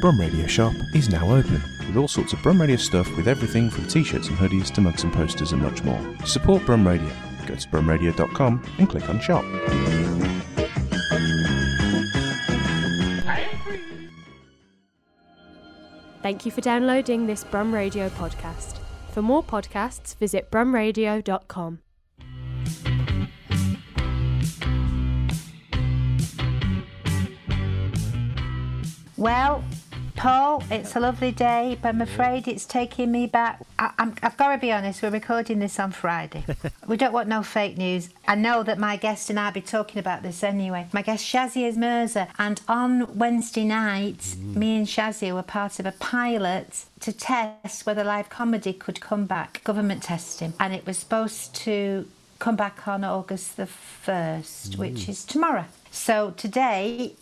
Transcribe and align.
Brum 0.00 0.18
Radio 0.20 0.46
shop 0.46 0.72
is 0.94 1.08
now 1.08 1.24
open 1.32 1.62
with 1.86 1.96
all 1.96 2.08
sorts 2.08 2.32
of 2.32 2.42
Brum 2.42 2.60
Radio 2.60 2.76
stuff 2.76 3.08
with 3.16 3.28
everything 3.28 3.70
from 3.70 3.86
t-shirts 3.86 4.28
and 4.28 4.36
hoodies 4.36 4.72
to 4.74 4.80
mugs 4.80 5.04
and 5.04 5.12
posters 5.12 5.52
and 5.52 5.62
much 5.62 5.84
more. 5.84 6.00
Support 6.24 6.66
Brum 6.66 6.86
Radio, 6.86 7.08
go 7.46 7.54
to 7.54 7.68
brumradio.com 7.68 8.62
and 8.78 8.88
click 8.88 9.08
on 9.08 9.20
shop. 9.20 9.44
Thank 16.22 16.46
you 16.46 16.50
for 16.50 16.62
downloading 16.62 17.26
this 17.26 17.44
Brum 17.44 17.72
Radio 17.72 18.08
podcast. 18.08 18.78
For 19.12 19.22
more 19.22 19.44
podcasts, 19.44 20.16
visit 20.16 20.50
brumradio.com. 20.50 21.83
Well, 29.24 29.64
Paul, 30.16 30.62
it's 30.70 30.96
a 30.96 31.00
lovely 31.00 31.32
day, 31.32 31.78
but 31.80 31.88
I'm 31.88 32.02
afraid 32.02 32.46
it's 32.46 32.66
taking 32.66 33.10
me 33.10 33.26
back. 33.26 33.58
I, 33.78 33.90
I'm, 33.98 34.14
I've 34.22 34.36
got 34.36 34.52
to 34.52 34.58
be 34.58 34.70
honest, 34.70 35.02
we're 35.02 35.08
recording 35.08 35.60
this 35.60 35.80
on 35.80 35.92
Friday. 35.92 36.44
we 36.86 36.98
don't 36.98 37.14
want 37.14 37.30
no 37.30 37.42
fake 37.42 37.78
news. 37.78 38.10
I 38.28 38.34
know 38.34 38.62
that 38.64 38.78
my 38.78 38.96
guest 38.98 39.30
and 39.30 39.40
I'll 39.40 39.50
be 39.50 39.62
talking 39.62 39.98
about 39.98 40.22
this 40.22 40.44
anyway. 40.44 40.88
My 40.92 41.00
guest, 41.00 41.24
Shazia 41.24 41.74
Mirza, 41.74 42.28
and 42.38 42.60
on 42.68 43.16
Wednesday 43.16 43.64
night, 43.64 44.18
mm. 44.18 44.56
me 44.56 44.76
and 44.76 44.86
Shazia 44.86 45.32
were 45.32 45.42
part 45.42 45.80
of 45.80 45.86
a 45.86 45.92
pilot 45.92 46.84
to 47.00 47.10
test 47.10 47.86
whether 47.86 48.04
live 48.04 48.28
comedy 48.28 48.74
could 48.74 49.00
come 49.00 49.24
back, 49.24 49.64
government 49.64 50.02
testing, 50.02 50.52
and 50.60 50.74
it 50.74 50.84
was 50.84 50.98
supposed 50.98 51.54
to 51.54 52.06
come 52.40 52.56
back 52.56 52.86
on 52.86 53.04
August 53.04 53.56
the 53.56 53.68
1st, 54.06 54.76
which 54.76 55.06
mm. 55.06 55.08
is 55.08 55.24
tomorrow. 55.24 55.64
So 55.90 56.32
today, 56.36 57.14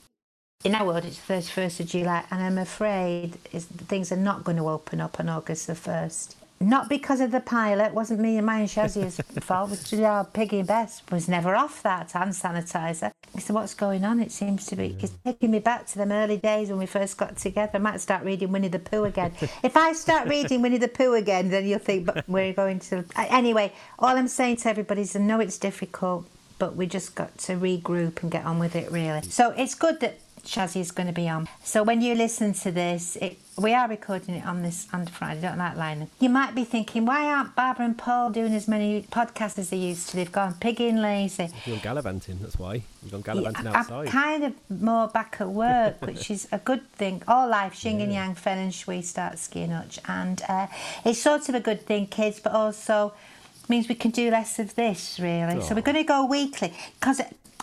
in 0.65 0.75
our 0.75 0.87
world, 0.87 1.05
it's 1.05 1.19
the 1.21 1.35
31st 1.35 1.81
of 1.81 1.87
July, 1.87 2.25
and 2.31 2.43
I'm 2.43 2.59
afraid 2.59 3.39
is, 3.53 3.65
things 3.65 4.13
are 4.13 4.17
not 4.17 4.45
going 4.45 4.57
to 4.59 4.69
open 4.69 5.01
up 5.01 5.19
on 5.19 5.29
August 5.29 5.67
the 5.67 5.73
1st. 5.75 6.37
Not 6.61 6.89
because 6.89 7.21
of 7.21 7.33
the 7.33 7.41
pilot, 7.41 7.93
wasn't 7.93 8.21
me 8.21 8.37
and 8.37 8.47
mine 8.47 8.67
Shazia's 8.67 9.17
fault. 9.45 9.71
Was 9.71 9.93
our 9.95 10.25
Piggy 10.25 10.63
Best 10.63 11.11
was 11.11 11.29
never 11.29 11.57
off 11.57 11.83
that 11.83 12.13
hand 12.13 12.31
sanitizer. 12.31 13.11
Said, 13.37 13.55
"What's 13.55 13.75
going 13.75 14.05
on?" 14.05 14.21
It 14.21 14.31
seems 14.31 14.67
to 14.67 14.77
be. 14.77 14.97
It's 15.01 15.13
taking 15.25 15.51
me 15.51 15.59
back 15.59 15.87
to 15.89 15.99
them 15.99 16.13
early 16.13 16.37
days 16.37 16.69
when 16.69 16.79
we 16.79 16.87
first 16.87 17.17
got 17.17 17.37
together. 17.37 17.73
I 17.75 17.79
might 17.79 18.01
start 18.01 18.23
reading 18.23 18.53
Winnie 18.53 18.69
the 18.69 18.79
Pooh 18.79 19.05
again. 19.05 19.33
if 19.65 19.77
I 19.77 19.93
start 19.93 20.29
reading 20.29 20.63
Winnie 20.63 20.79
the 20.79 20.87
Pooh 20.87 21.15
again, 21.15 21.51
then 21.51 21.67
you'll 21.67 21.81
think, 21.81 22.07
"But 22.07 22.29
we're 22.29 22.53
going 22.53 22.79
to." 22.79 23.05
Anyway, 23.17 23.73
all 23.99 24.17
I'm 24.17 24.29
saying 24.29 24.59
to 24.59 24.69
everybody 24.69 25.03
is, 25.03 25.17
I 25.17 25.19
know 25.19 25.41
it's 25.41 25.59
difficult, 25.59 26.29
but 26.61 26.77
we 26.77 26.87
just 26.87 27.17
got 27.17 27.37
to 27.39 27.55
regroup 27.57 28.23
and 28.23 28.31
get 28.31 28.45
on 28.45 28.61
with 28.61 28.77
it. 28.77 28.93
Really. 28.93 29.23
So 29.23 29.51
it's 29.57 29.75
good 29.75 29.99
that 29.99 30.21
Shazzy 30.45 30.81
is 30.81 30.91
going 30.91 31.07
to 31.07 31.13
be 31.13 31.29
on. 31.29 31.49
So 31.63 31.83
when 31.83 32.01
you 32.01 32.15
listen 32.15 32.53
to 32.55 32.73
this, 32.73 33.17
it, 33.17 33.39
we 33.57 33.75
are 33.75 33.89
recording 33.89 34.35
it 34.37 34.47
on 34.47 34.63
this 34.63 34.89
on 34.93 35.07
Friday. 35.07 35.41
Don't 35.41 35.59
like 35.59 35.77
line. 35.77 36.09
You 36.19 36.29
might 36.29 36.55
be 36.55 36.65
thinking, 36.65 37.07
why 37.07 37.33
aren't 37.33 37.55
Barbara 37.55 37.85
and 37.85 37.97
Paul 37.97 38.31
doing 38.31 38.55
as 38.55 38.67
many 38.67 39.03
podcasts 39.03 39.59
as 39.59 39.71
they 39.71 39.77
used 39.77 40.09
to? 40.11 40.17
They've 40.17 40.33
gone 40.33 40.55
pigging 40.55 40.97
lazy. 40.97 41.49
You're 41.65 41.79
gallivanting, 41.79 42.39
that's 42.41 42.59
why. 42.59 42.83
You've 43.03 43.13
gone 43.13 43.21
gallivanting 43.23 43.67
outside. 43.69 44.07
I'm 44.07 44.13
kind 44.13 44.45
of 44.45 44.81
more 44.81 45.09
back 45.09 45.37
at 45.41 45.49
work, 45.49 45.97
which 46.07 46.31
is 46.31 46.49
a 46.51 46.59
good 46.59 46.89
thing. 46.93 47.23
All 47.29 47.49
life, 47.49 47.75
Xing 47.75 48.03
and 48.03 48.13
Yang, 48.13 48.35
Fen 48.37 48.59
and 48.59 48.75
Shui 48.75 49.03
start 49.03 49.39
skiing 49.39 49.71
much. 49.71 49.99
And 50.09 50.43
uh, 50.49 50.67
it's 51.05 51.21
sort 51.21 51.49
of 51.49 51.55
a 51.55 51.61
good 51.61 51.83
thing, 51.87 52.07
kids, 52.07 52.41
but 52.41 52.53
also 52.53 53.13
means 53.69 53.89
we 53.89 53.95
can 53.95 54.11
do 54.11 54.31
less 54.31 54.59
of 54.59 54.75
this, 54.75 55.21
really. 55.21 55.61
So 55.63 55.75
we're 55.75 55.83
going 55.83 55.97
to 55.97 56.05
go 56.05 56.25
weekly. 56.27 56.73
Because 56.99 57.21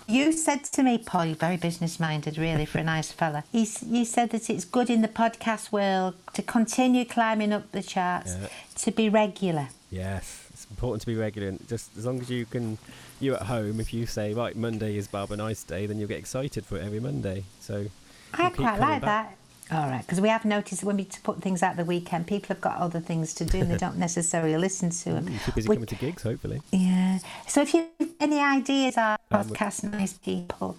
you 0.09 0.31
said 0.31 0.63
to 0.65 0.83
me, 0.83 0.97
Paul, 0.97 1.25
you're 1.27 1.35
very 1.35 1.57
business 1.57 1.99
minded, 1.99 2.37
really, 2.37 2.65
for 2.65 2.79
a 2.79 2.83
nice 2.83 3.11
fella. 3.11 3.43
You, 3.51 3.65
you 3.85 4.05
said 4.05 4.31
that 4.31 4.49
it's 4.49 4.65
good 4.65 4.89
in 4.89 5.01
the 5.01 5.07
podcast 5.07 5.71
world 5.71 6.15
to 6.33 6.41
continue 6.41 7.05
climbing 7.05 7.53
up 7.53 7.71
the 7.71 7.81
charts, 7.83 8.35
Yeah. 8.39 8.47
to 8.77 8.91
be 8.91 9.09
regular. 9.09 9.69
Yes, 9.91 10.47
it's 10.53 10.65
important 10.69 11.01
to 11.01 11.07
be 11.07 11.15
regular. 11.15 11.47
And 11.49 11.67
just 11.67 11.95
as 11.97 12.05
long 12.05 12.19
as 12.21 12.29
you 12.29 12.45
can, 12.45 12.77
you 13.19 13.35
at 13.35 13.43
home, 13.43 13.79
if 13.79 13.93
you 13.93 14.05
say, 14.05 14.33
right, 14.33 14.55
Monday 14.55 14.97
is 14.97 15.07
Barbara 15.07 15.37
Nice 15.37 15.63
Day, 15.63 15.85
then 15.85 15.97
you'll 15.99 16.07
get 16.07 16.19
excited 16.19 16.65
for 16.65 16.77
it 16.77 16.83
every 16.85 16.99
Monday. 16.99 17.43
So 17.59 17.85
I 18.33 18.49
quite 18.51 18.79
like 18.79 19.01
back. 19.01 19.29
that. 19.29 19.35
All 19.71 19.87
right, 19.87 20.01
because 20.01 20.19
we 20.19 20.29
have 20.29 20.45
noticed 20.45 20.83
when 20.83 20.97
we 20.97 21.05
put 21.23 21.41
things 21.41 21.61
out 21.61 21.75
the 21.75 21.85
weekend, 21.85 22.25
people 22.25 22.47
have 22.49 22.61
got 22.61 22.77
other 22.77 22.99
things 22.99 23.35
to 23.35 23.45
do 23.45 23.59
and 23.59 23.69
they 23.71 23.77
don't 23.85 23.97
necessarily 23.97 24.57
listen 24.57 24.89
to 24.91 25.11
them. 25.13 25.25
Mm, 25.25 25.29
you're 25.31 25.39
too 25.41 25.51
busy 25.51 25.69
We- 25.69 25.75
coming 25.75 25.87
to 25.87 25.95
gigs, 25.95 26.23
hopefully. 26.23 26.61
Yeah. 26.71 27.08
So 27.47 27.61
if 27.61 27.73
you 27.73 27.87
have 27.99 28.09
any 28.19 28.39
ideas 28.39 28.97
are 28.97 29.17
Um, 29.31 29.43
podcast 29.45 29.83
nice 29.83 30.13
people, 30.13 30.77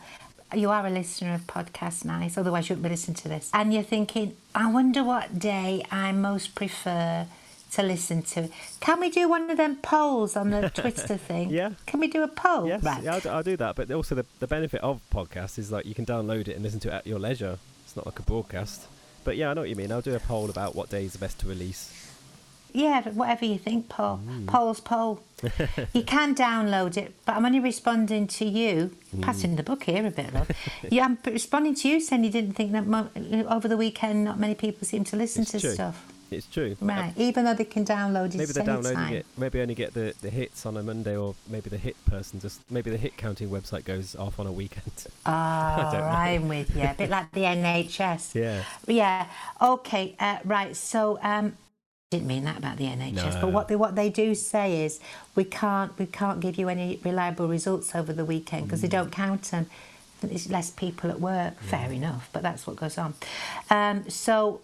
you 0.55 0.71
are 0.71 0.87
a 0.87 0.91
listener 0.91 1.35
of 1.35 1.43
Podcast 1.47 2.05
Nice, 2.05 2.37
otherwise 2.37 2.69
you 2.69 2.75
wouldn't 2.75 2.85
be 2.85 2.91
listening 2.91 3.15
to 3.17 3.29
this. 3.29 3.51
And 3.55 3.73
you're 3.73 3.83
thinking, 3.85 4.37
I 4.55 4.71
wonder 4.71 5.05
what 5.05 5.39
day 5.39 5.85
I 5.91 6.13
most 6.13 6.55
prefer 6.55 7.27
to 7.73 7.83
listen 7.85 8.23
to. 8.23 8.49
Can 8.81 8.99
we 8.99 9.11
do 9.11 9.29
one 9.29 9.49
of 9.49 9.57
them 9.57 9.77
polls 9.77 10.37
on 10.37 10.51
the 10.51 10.69
Twitter 10.75 11.17
thing? 11.17 11.51
Yeah. 11.51 11.71
Can 11.87 12.01
we 12.01 12.09
do 12.09 12.25
a 12.25 12.29
poll? 12.29 12.67
Yes, 12.67 12.83
Right. 12.83 13.03
yeah, 13.05 13.15
I'll, 13.15 13.21
do- 13.21 13.29
I'll 13.29 13.43
do 13.45 13.57
that. 13.59 13.77
But 13.77 13.93
also, 13.93 14.17
the, 14.17 14.27
the 14.41 14.49
benefit 14.49 14.81
of 14.83 15.01
podcasts 15.15 15.57
is 15.57 15.71
like 15.71 15.87
you 15.87 15.95
can 15.95 16.05
download 16.05 16.49
it 16.49 16.55
and 16.57 16.65
listen 16.65 16.81
to 16.81 16.89
it 16.89 16.95
at 16.95 17.07
your 17.07 17.21
leisure. 17.21 17.59
It's 17.85 17.95
not 17.95 18.07
like 18.07 18.19
a 18.19 18.23
broadcast. 18.23 18.89
But 19.23 19.37
yeah, 19.37 19.51
I 19.51 19.55
know 19.55 19.61
what 19.61 19.71
you 19.71 19.77
mean. 19.77 19.93
I'll 19.93 20.01
do 20.01 20.15
a 20.17 20.19
poll 20.21 20.51
about 20.51 20.75
what 20.75 20.91
day 20.91 21.05
is 21.05 21.13
the 21.13 21.19
best 21.19 21.39
to 21.41 21.47
release. 21.47 22.10
Yeah, 22.73 23.03
whatever 23.11 23.45
you 23.45 23.59
think, 23.59 23.89
Paul. 23.89 24.21
Mm. 24.27 24.47
Poll's 24.47 24.81
poll. 24.81 25.23
you 25.93 26.03
can 26.03 26.35
download 26.35 26.97
it, 26.97 27.15
but 27.25 27.37
I'm 27.37 27.47
only 27.47 27.61
responding 27.61 28.27
to 28.29 28.45
you, 28.45 28.91
Mm. 29.17 29.23
passing 29.23 29.57
the 29.57 29.63
book 29.65 29.83
here 29.85 30.07
a 30.07 30.11
bit, 30.11 30.33
love. 30.33 30.51
yeah, 30.91 31.05
I'm 31.05 31.19
responding 31.25 31.75
to 31.77 31.89
you 31.89 31.99
saying 32.01 32.23
you 32.25 32.31
didn't 32.31 32.53
think 32.55 32.71
that 32.73 32.87
mo- 32.87 33.09
over 33.49 33.67
the 33.67 33.77
weekend 33.77 34.25
not 34.25 34.39
many 34.39 34.55
people 34.55 34.87
seem 34.87 35.03
to 35.05 35.17
listen 35.17 35.43
It's 35.43 35.51
to 35.53 35.61
true. 35.61 35.73
stuff. 35.73 36.07
It's 36.31 36.47
true. 36.47 36.77
Right, 36.81 37.13
even 37.17 37.45
though 37.45 37.55
they 37.55 37.65
can 37.65 37.85
download 37.85 38.27
it 38.27 38.37
Maybe 38.37 38.53
they're 38.53 38.63
downloading 38.65 38.97
anytime. 38.99 39.15
it. 39.17 39.27
Maybe 39.37 39.61
only 39.61 39.75
get 39.75 39.95
the, 39.95 40.15
the 40.23 40.31
hits 40.31 40.65
on 40.65 40.77
a 40.77 40.83
Monday, 40.85 41.17
or 41.17 41.35
maybe 41.49 41.71
the 41.71 41.77
hit 41.77 41.97
person 42.05 42.39
just 42.39 42.61
maybe 42.71 42.89
the 42.89 42.97
hit 42.97 43.17
counting 43.17 43.49
website 43.51 43.85
goes 43.85 44.15
off 44.15 44.39
on 44.39 44.47
a 44.47 44.53
weekend. 44.53 44.93
Oh. 45.27 45.31
I'm 45.33 46.49
with 46.49 46.77
you. 46.77 46.83
A 46.83 46.95
bit 46.97 47.11
like 47.11 47.33
the 47.33 47.41
NHS. 47.41 48.37
yeah. 48.37 48.63
Yeah. 48.87 49.27
Okay. 49.61 50.15
Uh, 50.21 50.39
right. 50.45 50.77
So, 50.77 51.19
um, 51.23 51.57
didn't 52.11 52.27
mean 52.27 52.43
that 52.43 52.59
about 52.59 52.77
the 52.77 52.87
NHS, 52.87 53.41
but 53.41 53.53
what 53.53 53.69
they 53.69 53.77
what 53.77 53.95
they 53.95 54.11
do 54.11 54.35
say 54.35 54.85
is 54.85 54.99
we 55.37 55.45
can't 55.45 55.97
we 55.97 56.07
can't 56.07 56.41
give 56.41 56.59
you 56.59 56.69
any 56.69 56.99
reliable 57.05 57.47
results 57.47 57.95
over 57.95 58.13
the 58.13 58.25
weekend 58.25 58.65
because 58.67 58.81
they 58.81 58.89
Mm. 58.89 58.99
don't 58.99 59.13
count 59.13 59.43
them. 59.45 59.67
There's 60.21 60.51
less 60.51 60.71
people 60.71 61.09
at 61.11 61.21
work. 61.21 61.61
Fair 61.63 61.91
enough, 61.93 62.29
but 62.33 62.43
that's 62.43 62.67
what 62.67 62.75
goes 62.77 62.99
on. 62.99 63.15
Um, 63.71 64.11
so. 64.11 64.61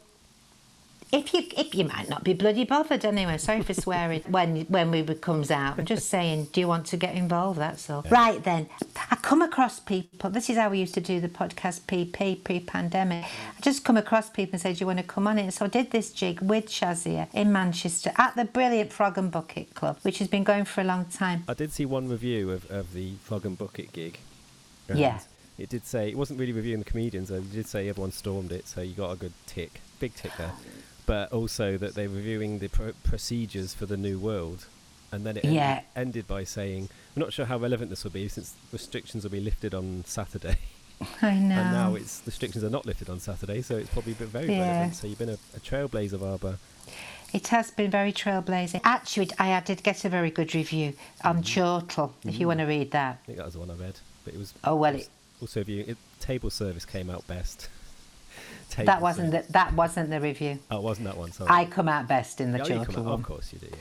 If 1.12 1.32
you 1.32 1.44
if 1.56 1.74
you 1.74 1.84
might 1.84 2.08
not 2.08 2.24
be 2.24 2.32
bloody 2.32 2.64
bothered 2.64 3.04
anyway, 3.04 3.38
sorry 3.38 3.62
for 3.62 3.74
swearing 3.74 4.22
when 4.28 4.62
when 4.62 4.90
we 4.90 5.02
comes 5.14 5.50
out. 5.50 5.78
I'm 5.78 5.84
just 5.84 6.08
saying, 6.08 6.48
do 6.52 6.60
you 6.60 6.68
want 6.68 6.86
to 6.86 6.96
get 6.96 7.14
involved? 7.14 7.60
That's 7.60 7.88
all. 7.88 8.04
Right 8.10 8.42
then, 8.42 8.68
I 9.10 9.16
come 9.16 9.40
across 9.40 9.78
people. 9.78 10.30
This 10.30 10.50
is 10.50 10.56
how 10.56 10.70
we 10.70 10.78
used 10.80 10.94
to 10.94 11.00
do 11.00 11.20
the 11.20 11.28
podcast 11.28 11.82
PP 11.82 12.42
pre-pandemic. 12.42 13.24
I 13.24 13.60
just 13.60 13.84
come 13.84 13.96
across 13.96 14.28
people 14.30 14.54
and 14.54 14.60
say, 14.60 14.72
"Do 14.72 14.80
you 14.80 14.86
want 14.86 14.98
to 14.98 15.04
come 15.04 15.26
on 15.28 15.38
it?" 15.38 15.52
So 15.52 15.64
I 15.64 15.68
did 15.68 15.92
this 15.92 16.10
jig 16.10 16.40
with 16.40 16.66
Shazia 16.66 17.28
in 17.32 17.52
Manchester 17.52 18.12
at 18.16 18.34
the 18.34 18.44
brilliant 18.44 18.92
Frog 18.92 19.16
and 19.16 19.30
Bucket 19.30 19.74
Club, 19.74 19.98
which 20.02 20.18
has 20.18 20.28
been 20.28 20.44
going 20.44 20.64
for 20.64 20.80
a 20.80 20.84
long 20.84 21.04
time. 21.06 21.44
I 21.48 21.54
did 21.54 21.72
see 21.72 21.86
one 21.86 22.08
review 22.08 22.50
of, 22.50 22.68
of 22.70 22.92
the 22.92 23.14
Frog 23.22 23.46
and 23.46 23.56
Bucket 23.56 23.92
gig. 23.92 24.18
and 24.88 24.98
Yeah. 24.98 25.20
It 25.58 25.70
did 25.70 25.86
say 25.86 26.10
it 26.10 26.18
wasn't 26.18 26.38
really 26.38 26.52
reviewing 26.52 26.80
the 26.80 26.84
comedians. 26.84 27.28
though. 27.30 27.36
It 27.36 27.50
did 27.52 27.66
say 27.66 27.88
everyone 27.88 28.12
stormed 28.12 28.52
it, 28.52 28.68
so 28.68 28.82
you 28.82 28.92
got 28.92 29.12
a 29.12 29.16
good 29.16 29.32
tick, 29.46 29.80
big 30.00 30.14
tick 30.14 30.32
there. 30.36 30.52
But 31.06 31.32
also 31.32 31.78
that 31.78 31.94
they're 31.94 32.08
reviewing 32.08 32.58
the 32.58 32.68
pro- 32.68 32.92
procedures 33.04 33.72
for 33.72 33.86
the 33.86 33.96
new 33.96 34.18
world, 34.18 34.66
and 35.12 35.24
then 35.24 35.36
it 35.36 35.44
ended, 35.44 35.54
Yeah. 35.54 35.80
ended 35.94 36.26
by 36.26 36.44
saying, 36.44 36.88
"I'm 37.14 37.20
not 37.20 37.32
sure 37.32 37.46
how 37.46 37.58
relevant 37.58 37.90
this 37.90 38.02
will 38.04 38.10
be 38.10 38.28
since 38.28 38.54
restrictions 38.72 39.22
will 39.24 39.30
be 39.30 39.40
lifted 39.40 39.74
on 39.74 40.04
Saturday." 40.06 40.58
I 41.22 41.34
know. 41.34 41.54
And 41.54 41.72
now 41.72 41.94
it's 41.94 42.22
restrictions 42.26 42.64
are 42.64 42.70
not 42.70 42.86
lifted 42.86 43.08
on 43.08 43.20
Saturday, 43.20 43.62
so 43.62 43.76
it's 43.76 43.90
probably 43.90 44.14
been 44.14 44.28
very 44.28 44.48
Yeah. 44.52 44.68
relevant. 44.68 44.96
So 44.96 45.06
you've 45.06 45.18
been 45.18 45.28
a, 45.28 45.38
a 45.54 45.60
trailblazer, 45.60 46.18
Barbara. 46.18 46.58
It 47.32 47.48
has 47.48 47.70
been 47.70 47.90
very 47.90 48.12
trailblazing. 48.12 48.80
Actually, 48.84 49.30
I 49.38 49.60
did 49.60 49.82
get 49.82 50.04
a 50.04 50.08
very 50.08 50.30
good 50.30 50.54
review 50.54 50.94
on 51.22 51.42
mm-hmm. 51.42 51.60
Chortle, 51.60 52.14
if 52.24 52.34
you 52.34 52.40
mm-hmm. 52.40 52.46
want 52.48 52.60
to 52.60 52.66
read 52.66 52.92
that. 52.92 53.18
I 53.22 53.26
think 53.26 53.38
that 53.38 53.44
was 53.44 53.54
the 53.54 53.60
one 53.60 53.70
I 53.70 53.74
read, 53.74 53.98
but 54.24 54.34
it 54.34 54.38
was. 54.38 54.54
Oh, 54.64 54.76
well, 54.76 54.92
was 54.92 55.02
it- 55.02 55.08
also 55.40 55.62
viewing 55.62 55.88
it, 55.88 55.96
table 56.20 56.50
service 56.50 56.84
came 56.84 57.10
out 57.10 57.26
best. 57.26 57.68
That 58.76 59.00
wasn't 59.00 59.30
the, 59.30 59.44
that 59.52 59.72
wasn't 59.72 60.10
the 60.10 60.20
review. 60.20 60.58
Oh, 60.70 60.80
wasn't 60.80 61.06
that 61.06 61.16
one? 61.16 61.32
Sorry. 61.32 61.48
I 61.50 61.64
come 61.64 61.88
out 61.88 62.06
best 62.08 62.40
in 62.42 62.52
the 62.52 62.58
Oh, 62.60 62.80
out- 62.80 62.96
one. 62.96 63.06
Of 63.06 63.22
course 63.22 63.52
you 63.52 63.58
do. 63.58 63.68
Yeah. 63.70 63.76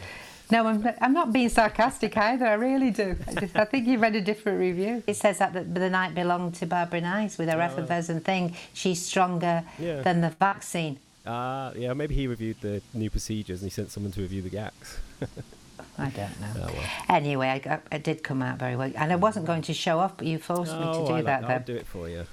No, 0.51 0.67
I'm, 0.67 0.87
I'm 1.01 1.11
not 1.11 1.33
being 1.33 1.49
sarcastic 1.49 2.15
either. 2.15 2.45
I 2.45 2.53
really 2.53 2.91
do. 2.91 3.15
I, 3.27 3.33
just, 3.33 3.55
I 3.57 3.65
think 3.65 3.87
you 3.87 3.97
read 3.97 4.15
a 4.15 4.21
different 4.21 4.59
review. 4.59 5.01
It 5.07 5.15
says 5.15 5.39
that 5.39 5.53
the, 5.53 5.63
the 5.63 5.89
night 5.89 6.13
belonged 6.15 6.53
to 6.55 6.65
Barbara 6.67 7.01
Nice 7.01 7.37
with 7.39 7.49
her 7.49 7.59
effervescent 7.59 8.23
thing. 8.23 8.55
She's 8.73 9.03
stronger 9.03 9.63
Yeah. 9.79 10.01
than 10.03 10.21
the 10.21 10.29
vaccine. 10.29 10.99
Ah, 11.25 11.71
yeah. 11.75 11.91
Maybe 11.93 12.13
he 12.15 12.27
reviewed 12.27 12.61
the 12.61 12.81
new 12.93 13.09
procedures 13.09 13.61
and 13.63 13.69
he 13.71 13.73
sent 13.73 13.89
someone 13.91 14.11
to 14.13 14.21
review 14.21 14.43
the 14.43 14.49
gags. 14.49 14.99
I 15.97 16.09
don't 16.09 16.39
know. 16.39 16.47
Oh, 16.57 16.73
well. 16.73 16.83
Anyway, 17.09 17.47
I, 17.65 17.79
I 17.91 17.97
did 17.97 18.23
come 18.23 18.41
out 18.41 18.59
very 18.59 18.75
well, 18.75 18.91
and 18.95 19.11
I 19.11 19.15
wasn't 19.15 19.45
going 19.45 19.63
to 19.63 19.73
show 19.73 19.97
off, 19.99 20.15
but 20.17 20.27
you 20.27 20.37
forced 20.37 20.73
me 20.73 20.79
Oh, 20.83 21.01
to 21.01 21.07
do 21.07 21.13
I 21.15 21.21
that. 21.23 21.43
I'll 21.43 21.49
Then 21.49 21.63
do 21.63 21.75
it 21.75 21.87
for 21.87 22.07
you. 22.07 22.25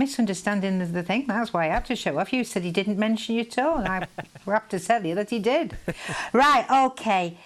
Misunderstanding 0.00 0.78
the, 0.80 0.86
the 0.86 1.02
thing. 1.04 1.26
That's 1.28 1.52
why 1.52 1.66
I 1.66 1.68
had 1.76 1.84
to 1.86 1.94
show 1.96 2.18
off. 2.18 2.32
You 2.32 2.42
said 2.42 2.62
he 2.64 2.72
didn't 2.72 2.98
mention 2.98 3.36
you 3.36 3.42
at 3.42 3.56
all, 3.58 3.78
and 3.78 3.88
I 3.88 4.06
have 4.50 4.68
to 4.70 4.80
tell 4.80 5.04
you 5.06 5.14
that 5.14 5.30
he 5.30 5.38
did. 5.38 5.76
right? 6.32 6.66
Okay. 6.88 7.38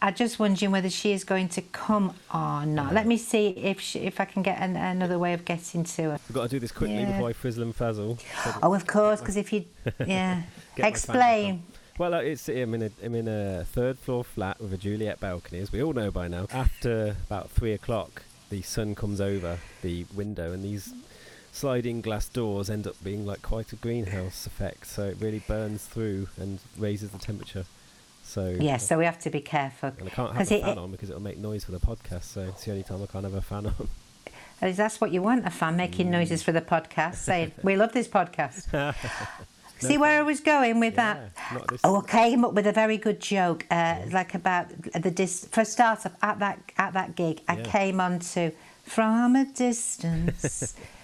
I'm 0.00 0.14
just 0.14 0.38
wondering 0.38 0.70
whether 0.72 0.90
she 0.90 1.12
is 1.12 1.24
going 1.24 1.48
to 1.50 1.62
come 1.62 2.14
or 2.32 2.66
not. 2.66 2.92
Let 2.92 3.06
me 3.06 3.16
see 3.16 3.48
if 3.48 3.80
she, 3.80 4.00
if 4.00 4.20
I 4.20 4.26
can 4.26 4.42
get 4.42 4.58
an, 4.60 4.76
another 4.76 5.18
way 5.18 5.32
of 5.32 5.44
getting 5.46 5.84
to 5.84 6.02
her. 6.02 6.18
We've 6.28 6.34
got 6.34 6.42
to 6.44 6.48
do 6.48 6.58
this 6.60 6.70
quickly 6.70 6.96
Yeah. 6.98 7.12
before 7.12 7.30
I 7.30 7.32
frizzle 7.32 7.62
and 7.62 7.74
frazzle. 7.74 8.18
Oh, 8.62 8.74
of 8.74 8.86
course, 8.86 9.20
because 9.20 9.36
if 9.36 9.52
you, 9.54 9.64
yeah, 10.06 10.42
explain. 10.76 11.62
Well, 11.98 12.12
uh, 12.12 12.20
it's 12.20 12.46
I'm 12.48 12.74
in 12.74 12.82
a 12.82 12.90
I'm 13.02 13.14
in 13.14 13.26
a 13.26 13.64
third 13.64 13.98
floor 13.98 14.22
flat 14.22 14.60
with 14.60 14.72
a 14.74 14.76
Juliet 14.76 15.18
balcony, 15.18 15.60
as 15.60 15.72
we 15.72 15.82
all 15.82 15.94
know 15.94 16.10
by 16.10 16.28
now. 16.28 16.46
After 16.52 17.16
about 17.26 17.50
three 17.50 17.72
o'clock, 17.72 18.22
the 18.50 18.60
sun 18.60 18.94
comes 18.94 19.18
over 19.18 19.58
the 19.80 20.04
window, 20.14 20.52
and 20.52 20.62
these 20.62 20.92
sliding 21.56 22.02
glass 22.02 22.28
doors 22.28 22.68
end 22.68 22.86
up 22.86 23.02
being 23.02 23.24
like 23.24 23.40
quite 23.40 23.72
a 23.72 23.76
greenhouse 23.76 24.46
effect. 24.46 24.86
So 24.86 25.04
it 25.04 25.16
really 25.18 25.38
burns 25.40 25.86
through 25.86 26.28
and 26.38 26.58
raises 26.76 27.10
the 27.10 27.18
temperature. 27.18 27.64
So 28.22 28.56
Yeah, 28.60 28.74
uh, 28.74 28.78
so 28.78 28.98
we 28.98 29.06
have 29.06 29.18
to 29.20 29.30
be 29.30 29.40
careful. 29.40 29.92
and 29.98 30.08
I 30.08 30.10
can't 30.10 30.36
have 30.36 30.50
a 30.50 30.54
it- 30.54 30.62
fan 30.62 30.78
on 30.78 30.90
because 30.90 31.08
it'll 31.08 31.22
make 31.22 31.38
noise 31.38 31.64
for 31.64 31.72
the 31.72 31.80
podcast. 31.80 32.24
So 32.24 32.42
it's 32.42 32.64
the 32.64 32.72
only 32.72 32.82
time 32.82 33.02
I 33.02 33.06
can't 33.06 33.24
have 33.24 33.34
a 33.34 33.40
fan 33.40 33.66
on. 33.66 33.88
Is 34.62 34.76
that's 34.78 35.00
what 35.02 35.12
you 35.12 35.20
want? 35.20 35.46
A 35.46 35.50
fan 35.50 35.76
making 35.76 36.06
mm. 36.06 36.12
noises 36.12 36.42
for 36.42 36.50
the 36.50 36.62
podcast, 36.62 37.16
saying 37.16 37.52
we 37.62 37.76
love 37.76 37.92
this 37.92 38.08
podcast. 38.08 38.64
See 39.78 39.98
where 39.98 40.18
I 40.18 40.22
was 40.22 40.40
going 40.40 40.80
with 40.80 40.96
that? 40.96 41.32
Yeah, 41.52 41.58
this. 41.68 41.82
Oh, 41.84 42.00
I 42.00 42.06
came 42.10 42.42
up 42.42 42.54
with 42.54 42.66
a 42.66 42.72
very 42.72 42.96
good 42.96 43.20
joke, 43.20 43.66
uh, 43.70 43.74
mm. 43.74 44.12
like 44.14 44.34
about 44.34 44.70
the 44.94 45.10
dis- 45.10 45.46
for 45.52 45.60
a 45.60 45.64
start 45.66 46.06
up 46.06 46.14
at 46.22 46.38
that 46.38 46.58
at 46.78 46.94
that 46.94 47.16
gig. 47.16 47.42
I 47.46 47.56
came 47.56 48.00
on 48.00 48.20
to 48.32 48.52
from 48.84 49.36
a 49.36 49.44
distance, 49.44 50.74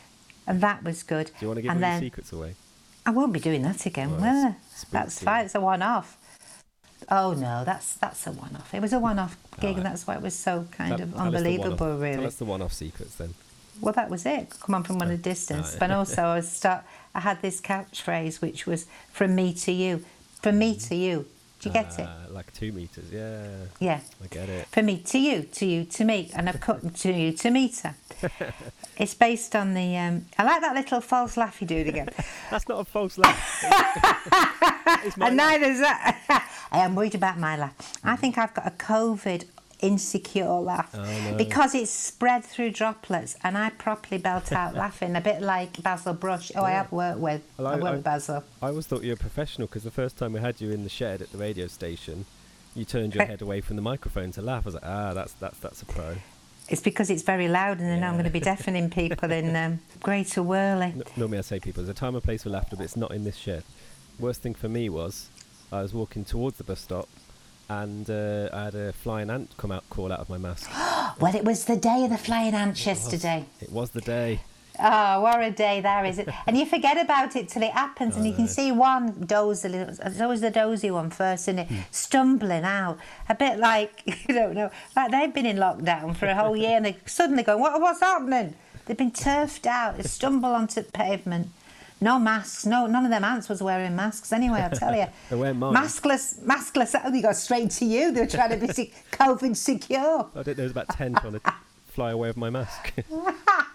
and 0.47 0.61
that 0.61 0.83
was 0.85 1.03
good. 1.03 1.27
Do 1.27 1.33
you 1.41 1.49
want 1.49 1.59
to 1.59 1.63
give 1.63 1.73
and 1.73 1.83
then 1.83 2.03
your 2.03 2.11
secrets 2.11 2.33
away? 2.33 2.55
I 3.05 3.11
won't 3.11 3.33
be 3.33 3.41
doing 3.41 3.63
that 3.63 3.85
again. 3.87 4.13
Well, 4.13 4.21
will 4.21 4.49
I? 4.49 4.57
That's 4.91 5.23
fine. 5.23 5.47
It's 5.47 5.55
a 5.55 5.61
one-off. 5.61 6.19
Oh 7.11 7.33
no, 7.33 7.65
that's 7.65 7.95
that's 7.95 8.27
a 8.27 8.33
one-off. 8.33 8.73
It 8.73 8.81
was 8.81 8.93
a 8.93 8.99
one-off 8.99 9.37
gig, 9.57 9.65
Alright. 9.65 9.77
and 9.79 9.87
that's 9.87 10.07
why 10.07 10.15
it 10.15 10.23
was 10.23 10.35
so 10.35 10.67
kind 10.71 10.99
Tell- 10.99 11.09
of 11.09 11.15
tell 11.15 11.27
us 11.27 11.33
the 11.33 11.39
unbelievable, 11.39 11.99
really. 11.99 12.27
Us 12.27 12.37
the 12.37 12.45
one-off 12.45 12.73
secrets 12.73 13.17
then. 13.17 13.35
Well, 13.81 13.95
that 13.95 14.11
was 14.11 14.25
it. 14.27 14.55
Come 14.61 14.75
on 14.77 14.85
from 14.85 14.99
one 14.99 15.11
a 15.11 15.17
distance. 15.17 15.75
oh, 15.75 15.77
But 15.81 15.91
also, 15.91 16.23
I 16.23 16.37
was 16.37 16.51
start. 16.51 16.85
I 17.15 17.21
had 17.21 17.43
this 17.43 17.61
catchphrase 17.61 18.41
which 18.41 18.67
was 18.67 18.87
"from 19.11 19.35
me 19.35 19.53
to 19.55 19.73
you," 19.73 20.05
from 20.41 20.59
me 20.59 20.77
mm-hmm. 20.77 20.89
to 20.89 20.95
you. 20.95 21.27
Do 21.63 21.69
you 21.69 21.73
get 21.75 21.97
it? 21.99 22.07
Uh, 22.07 22.09
Like 22.31 22.53
two 22.53 22.73
meters. 22.73 23.05
Yeah, 23.13 23.47
Yeah. 23.79 24.01
I 24.23 24.27
get 24.27 24.49
it. 24.49 24.67
For 24.67 24.83
me 24.83 24.99
to 24.99 25.19
you, 25.19 25.43
to 25.45 25.65
you 25.67 25.85
to 25.85 26.05
me, 26.05 26.31
and 26.35 26.49
I've 26.49 26.61
cut 26.61 26.95
to 27.03 27.13
you 27.13 27.33
to 27.33 27.51
meter. 27.51 27.95
it's 28.99 29.15
based 29.15 29.55
on 29.55 29.75
the. 29.75 29.97
Um, 29.97 30.27
I 30.39 30.43
like 30.43 30.61
that 30.61 30.75
little 30.75 31.01
false 31.01 31.37
laugh 31.37 31.61
you 31.61 31.67
do 31.69 31.77
again. 31.79 32.09
That's 32.51 32.69
not 32.69 32.81
a 32.81 32.85
false 32.85 33.17
laugh. 33.17 33.65
and 35.21 35.37
neither 35.37 35.67
is 35.67 35.79
that. 35.81 36.49
I 36.73 36.79
am 36.81 36.95
worried 36.95 37.15
about 37.15 37.39
my 37.39 37.57
laugh. 37.57 37.75
I 38.03 38.17
think 38.17 38.39
I've 38.39 38.55
got 38.55 38.67
a 38.67 38.71
COVID 38.73 39.45
insecure 39.83 40.49
laugh 40.49 40.91
Oh, 40.95 41.03
no. 41.03 41.37
because 41.37 41.75
it's 41.75 41.91
spread 41.91 42.45
through 42.45 42.71
droplets, 42.71 43.37
and 43.45 43.59
I 43.59 43.71
properly 43.71 44.19
belt 44.19 44.53
out 44.53 44.75
laughing, 44.85 45.17
a 45.17 45.21
bit 45.21 45.43
like 45.43 45.83
Basil 45.83 46.15
Brush. 46.15 46.51
Oh, 46.57 46.63
I 46.65 46.71
have 46.71 46.91
worked 46.93 47.19
with. 47.19 47.43
Well, 47.59 47.67
I 47.67 47.73
I- 47.75 47.79
worked 47.81 47.95
with 47.97 48.05
Basil. 48.05 48.45
I 48.63 48.69
always 48.69 48.87
thought 48.87 49.03
you 49.03 49.09
were 49.11 49.15
a 49.15 49.17
professional 49.17 49.67
because 49.69 49.83
the 49.85 49.91
first 49.91 50.17
time 50.17 50.33
we 50.33 50.41
had 50.41 50.61
you 50.61 50.71
in 50.71 50.85
the 50.85 50.89
shed 50.89 51.21
at 51.21 51.31
the 51.33 51.39
radio 51.39 51.67
station, 51.67 52.25
you 52.75 52.85
turned 52.85 53.15
your 53.15 53.27
head 53.27 53.43
away 53.43 53.61
from 53.61 53.77
the 53.77 53.83
microphone 53.83 54.33
to 54.33 54.41
laugh. 54.43 54.65
I 54.65 54.67
was 54.67 54.75
like, 54.75 54.87
ah, 54.87 55.13
that's 55.15 55.33
that's 55.35 55.59
that's 55.59 55.83
a 55.83 55.87
pro. 55.87 56.15
It's 56.69 56.81
because 56.81 57.11
it's 57.11 57.23
very 57.23 57.49
loud, 57.49 57.81
and 57.81 57.89
then 57.89 58.03
I'm 58.05 58.13
going 58.15 58.25
to 58.25 58.31
be 58.31 58.41
deafening 58.53 58.89
people 58.89 59.31
in 59.33 59.55
um, 59.57 59.81
Greater 60.01 60.43
Worley. 60.43 60.87
N- 60.87 61.03
normally 61.17 61.39
I 61.39 61.43
say 61.43 61.59
people, 61.61 61.83
there's 61.83 61.91
a 61.95 62.01
time 62.01 62.15
and 62.15 62.23
place 62.23 62.45
for 62.45 62.51
laughter, 62.51 62.77
but 62.77 62.85
it's 62.85 62.97
not 62.97 63.11
in 63.13 63.25
this 63.25 63.37
shed. 63.37 63.65
Worst 64.19 64.43
thing 64.43 64.55
for 64.55 64.69
me 64.69 64.89
was 64.89 65.29
I 65.73 65.83
was 65.83 65.93
walking 65.93 66.25
towards 66.25 66.59
the 66.59 66.65
bus 66.65 66.81
stop, 66.81 67.09
and 67.69 68.09
uh, 68.09 68.49
I 68.53 68.65
had 68.65 68.75
a 68.75 68.93
flying 68.93 69.31
ant 69.31 69.57
come 69.57 69.73
out, 69.73 69.89
crawl 69.91 70.13
out 70.13 70.21
of 70.21 70.29
my 70.29 70.39
mask. 70.39 70.71
Well, 71.21 71.37
it 71.37 71.45
was 71.45 71.67
the 71.67 71.77
day 71.77 72.05
of 72.05 72.11
the 72.11 72.17
flying 72.19 72.55
ants 72.55 72.87
yesterday. 72.87 73.45
It 73.61 73.71
was 73.71 73.91
the 73.91 74.01
day. 74.01 74.41
Oh, 74.79 75.21
what 75.21 75.43
a 75.43 75.51
day 75.51 75.81
there 75.81 76.05
is! 76.07 76.19
And 76.47 76.57
you 76.57 76.65
forget 76.65 76.99
about 76.99 77.37
it 77.37 77.49
till 77.49 77.63
it 77.63 77.73
happens, 77.73 78.17
and 78.17 78.27
you 78.27 78.33
can 78.33 78.45
know. 78.45 78.51
see 78.51 78.73
one 78.73 79.27
dozy 79.27 79.69
little. 79.69 79.95
It's 80.03 80.21
always 80.21 80.41
the 80.41 80.51
dozy 80.51 80.91
one 80.91 81.11
first, 81.11 81.49
isn't 81.49 81.59
it? 81.59 81.69
Stumbling 81.91 82.65
out, 82.65 82.99
a 83.29 83.35
bit 83.35 83.59
like 83.59 84.03
you 84.29 84.35
don't 84.35 84.55
know, 84.55 84.71
like 84.97 85.11
they've 85.11 85.35
been 85.35 85.47
in 85.47 85.59
lockdown 85.59 86.17
for 86.17 86.27
a 86.27 86.35
whole 86.35 86.57
year, 86.57 86.77
and 86.77 86.87
they 86.87 86.97
suddenly 87.05 87.43
go, 87.43 87.59
"What? 87.59 87.81
What's 87.81 88.01
happening?" 88.01 88.55
They've 88.87 88.97
been 88.97 89.13
turfed 89.13 89.67
out. 89.67 89.99
They 89.99 90.05
stumble 90.05 90.55
onto 90.55 90.83
the 90.83 90.91
pavement. 90.91 91.51
No 92.03 92.19
masks. 92.19 92.67
No, 92.67 92.87
none 92.89 93.05
of 93.05 93.11
them 93.13 93.23
ants 93.23 93.49
was 93.49 93.63
wearing 93.63 93.95
masks 93.95 94.33
anyway. 94.33 94.69
I 94.71 94.75
tell 94.75 94.95
you, 94.95 95.07
They 95.31 95.37
wear 95.37 95.55
mine. 95.55 95.73
maskless, 95.73 96.41
maskless. 96.41 97.01
Oh, 97.03 97.11
they 97.13 97.23
got 97.23 97.37
straight 97.37 97.71
to 97.71 97.85
you. 97.85 98.11
They 98.11 98.23
were 98.23 98.27
trying 98.27 98.51
to 98.51 98.57
be 98.57 98.67
COVID 99.13 99.57
secure. 99.57 100.29
I 100.35 100.43
think 100.43 100.57
there 100.57 100.65
was 100.65 100.73
about 100.73 100.89
ten 100.89 101.15
trying 101.15 101.35
to 101.35 101.41
fly 101.87 102.11
away 102.11 102.29
with 102.29 102.37
my 102.37 102.51
mask. 102.51 102.93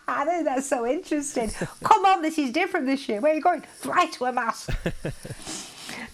I 0.10 0.26
think 0.26 0.44
that's 0.44 0.68
so 0.68 0.86
interesting. 0.86 1.50
Come 1.84 2.04
on, 2.06 2.22
this 2.22 2.38
is 2.38 2.52
different 2.52 2.86
this 2.86 3.08
year. 3.08 3.22
Where 3.22 3.32
are 3.32 3.36
you 3.36 3.42
going? 3.42 3.62
Fly 3.62 4.08
to 4.14 4.26
a 4.26 4.34
mask. 4.34 4.70
oh, 4.86 5.00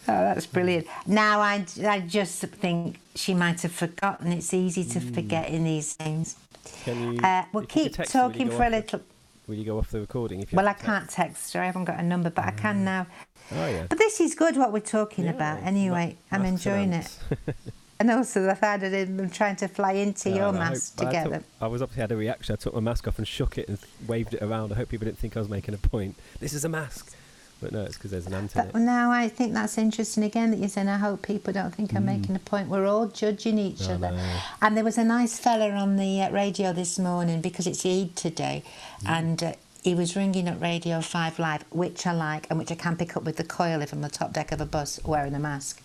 that's 0.08 0.46
brilliant. 0.46 0.86
Now, 1.08 1.40
I, 1.40 1.66
I 1.88 2.00
just 2.02 2.42
think 2.42 3.00
she 3.16 3.34
might 3.34 3.62
have 3.62 3.72
forgotten. 3.72 4.32
It's 4.32 4.54
easy 4.54 4.84
to 4.86 5.00
forget 5.00 5.50
in 5.50 5.64
these 5.64 5.94
things. 5.94 6.36
Can 6.84 7.14
you? 7.16 7.20
Uh, 7.22 7.46
we'll 7.54 7.64
if 7.64 7.76
you 7.76 7.84
could 7.84 7.92
keep 7.92 7.94
text 7.96 8.14
me, 8.14 8.22
will 8.22 8.28
you 8.28 8.34
talking 8.34 8.52
for 8.52 8.64
a 8.64 8.70
little. 8.70 9.02
Will 9.48 9.56
you 9.56 9.66
go 9.66 9.78
off 9.78 9.92
the 9.92 10.00
recording 10.00 10.42
if 10.42 10.52
you? 10.52 10.56
Well, 10.56 10.68
I 10.68 10.74
can't 10.74 11.10
text 11.10 11.54
her. 11.54 11.62
I 11.62 11.66
haven't 11.66 11.86
got 11.86 12.00
a 12.00 12.04
number, 12.04 12.30
but 12.30 12.46
I 12.46 12.54
ah. 12.58 12.62
can 12.62 12.84
now. 12.86 13.08
Oh 13.52 13.68
yeah. 13.68 13.88
But 13.90 13.98
this 13.98 14.22
is 14.22 14.36
good 14.36 14.56
what 14.56 14.72
we're 14.72 14.80
talking 14.80 15.26
Yeah, 15.26 15.32
about. 15.32 15.62
ma- 15.62 15.68
Anyway, 15.68 16.18
I'm 16.32 16.46
enjoying 16.46 16.94
it. 16.94 17.18
And 18.00 18.12
also 18.12 18.42
the 18.44 18.56
fact 18.56 18.82
that 18.82 18.90
them 18.90 19.30
trying 19.30 19.56
to 19.58 19.68
fly 19.70 19.94
into 19.94 20.30
your 20.30 20.48
I 20.48 20.52
mask 20.52 21.00
hope- 21.00 21.08
I 21.08 21.12
took- 21.12 21.24
together. 21.24 21.44
I 21.62 21.68
was 21.68 21.82
obviously 21.82 22.02
had 22.02 22.12
a 22.12 22.18
reaction. 22.18 22.52
I 22.52 22.56
took 22.58 22.74
my 22.74 22.82
mask 22.82 23.08
off 23.08 23.18
and 23.18 23.26
shook 23.26 23.58
it 23.58 23.70
and 23.70 23.78
waved 24.08 24.34
it 24.34 24.42
around. 24.42 24.74
I 24.74 24.76
hope 24.76 24.90
people 24.90 25.06
didn't 25.06 25.20
think 25.20 25.38
I 25.38 25.40
was 25.40 25.48
making 25.48 25.74
a 25.74 25.78
point. 25.78 26.16
This 26.40 26.52
is 26.52 26.66
a 26.66 26.70
mask, 26.70 27.16
but 27.64 27.72
no, 27.72 27.82
it's 27.84 27.96
because 27.96 28.12
there's 28.12 28.28
an 28.28 28.34
ant 28.36 28.56
in 28.56 28.66
But 28.72 28.76
it. 28.82 28.84
now 28.84 29.10
I 29.12 29.28
think 29.30 29.54
that's 29.54 29.78
interesting 29.78 30.24
again 30.24 30.52
that 30.52 30.60
you're 30.60 30.70
saying, 30.70 30.88
I 30.90 30.98
hope 30.98 31.22
people 31.24 31.52
don't 31.54 31.74
think 31.74 31.96
I'm 31.96 32.06
making 32.06 32.36
a 32.36 32.40
point. 32.40 32.68
We're 32.70 32.86
all 32.86 33.08
judging 33.08 33.58
each 33.58 33.80
Mm. 33.80 33.90
I 33.90 33.94
other. 33.94 34.12
know. 34.18 34.40
And 34.62 34.78
there 34.78 34.84
was 34.84 34.98
a 34.98 35.04
nice 35.04 35.40
fella 35.40 35.70
on 35.72 35.96
the 35.98 36.22
uh, 36.22 36.32
radio 36.32 36.74
this 36.74 37.00
morning 37.00 37.42
because 37.42 37.66
it's 37.66 37.86
Eid 37.86 38.16
today, 38.16 38.64
Mm. 39.02 39.10
and 39.10 39.44
uh, 39.44 39.54
he 39.84 39.96
was 39.96 40.16
ringing 40.16 40.48
up 40.48 40.62
Radio 40.62 41.02
5 41.02 41.40
Live, 41.40 41.66
which 41.72 42.06
I 42.08 42.12
like 42.14 42.48
and 42.50 42.60
which 42.60 42.72
I 42.72 42.76
can 42.76 42.96
pick 42.96 43.18
up 43.18 43.24
with 43.24 43.38
the 43.38 43.44
coil 43.44 43.82
if 43.82 43.92
I'm 43.94 44.00
on 44.00 44.04
the 44.04 44.10
top 44.10 44.32
deck 44.34 44.52
of 44.52 44.62
a 44.62 44.66
bus 44.66 45.00
wearing 45.04 45.34
a 45.34 45.40
mask. 45.40 45.82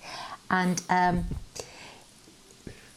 And 0.50 0.80
um, 0.90 1.25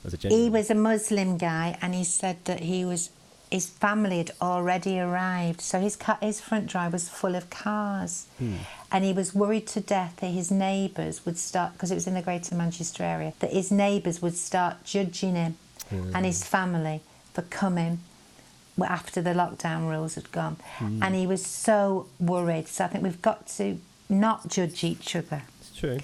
As 0.05 0.13
a 0.13 0.17
he 0.29 0.49
was 0.49 0.69
a 0.69 0.75
Muslim 0.75 1.37
guy, 1.37 1.77
and 1.81 1.93
he 1.93 2.03
said 2.03 2.37
that 2.45 2.61
he 2.61 2.83
was 2.85 3.09
his 3.51 3.69
family 3.69 4.17
had 4.17 4.31
already 4.41 4.97
arrived, 4.97 5.59
so 5.59 5.81
his 5.81 5.97
car, 5.97 6.17
his 6.21 6.39
front 6.39 6.67
drive 6.67 6.93
was 6.93 7.09
full 7.09 7.35
of 7.35 7.49
cars, 7.49 8.27
hmm. 8.39 8.55
and 8.91 9.03
he 9.03 9.11
was 9.11 9.35
worried 9.35 9.67
to 9.67 9.81
death 9.81 10.15
that 10.17 10.27
his 10.27 10.49
neighbours 10.49 11.25
would 11.25 11.37
start 11.37 11.73
because 11.73 11.91
it 11.91 11.95
was 11.95 12.07
in 12.07 12.13
the 12.13 12.21
Greater 12.21 12.55
Manchester 12.55 13.03
area 13.03 13.33
that 13.39 13.51
his 13.51 13.69
neighbours 13.69 14.21
would 14.21 14.35
start 14.35 14.83
judging 14.85 15.35
him 15.35 15.57
hmm. 15.89 16.15
and 16.15 16.25
his 16.25 16.45
family 16.45 17.01
for 17.33 17.41
coming 17.43 17.99
after 18.81 19.21
the 19.21 19.31
lockdown 19.31 19.89
rules 19.89 20.15
had 20.15 20.31
gone, 20.31 20.55
hmm. 20.77 21.03
and 21.03 21.13
he 21.13 21.27
was 21.27 21.45
so 21.45 22.07
worried. 22.19 22.69
So 22.69 22.85
I 22.85 22.87
think 22.87 23.03
we've 23.03 23.21
got 23.21 23.47
to 23.57 23.79
not 24.07 24.47
judge 24.47 24.83
each 24.85 25.13
other. 25.13 25.43
It's 25.59 25.77
true. 25.77 25.99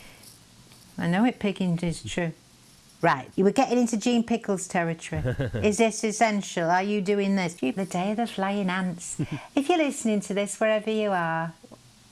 I 0.97 1.07
know 1.07 1.23
it, 1.23 1.39
Piggins 1.39 1.81
is 1.83 2.03
true. 2.03 2.33
Right, 3.01 3.29
you 3.35 3.43
were 3.43 3.51
getting 3.51 3.77
into 3.77 3.97
Jean 3.97 4.23
Pickles 4.23 4.67
territory. 4.67 5.21
is 5.63 5.77
this 5.77 6.03
essential? 6.03 6.69
Are 6.69 6.81
you 6.81 7.01
doing 7.01 7.35
this? 7.35 7.53
The 7.53 7.71
day 7.71 8.11
of 8.11 8.17
the 8.17 8.27
flying 8.27 8.69
ants. 8.69 9.17
if 9.55 9.69
you're 9.69 9.77
listening 9.77 10.21
to 10.21 10.33
this, 10.33 10.59
wherever 10.59 10.89
you 10.89 11.11
are, 11.11 11.53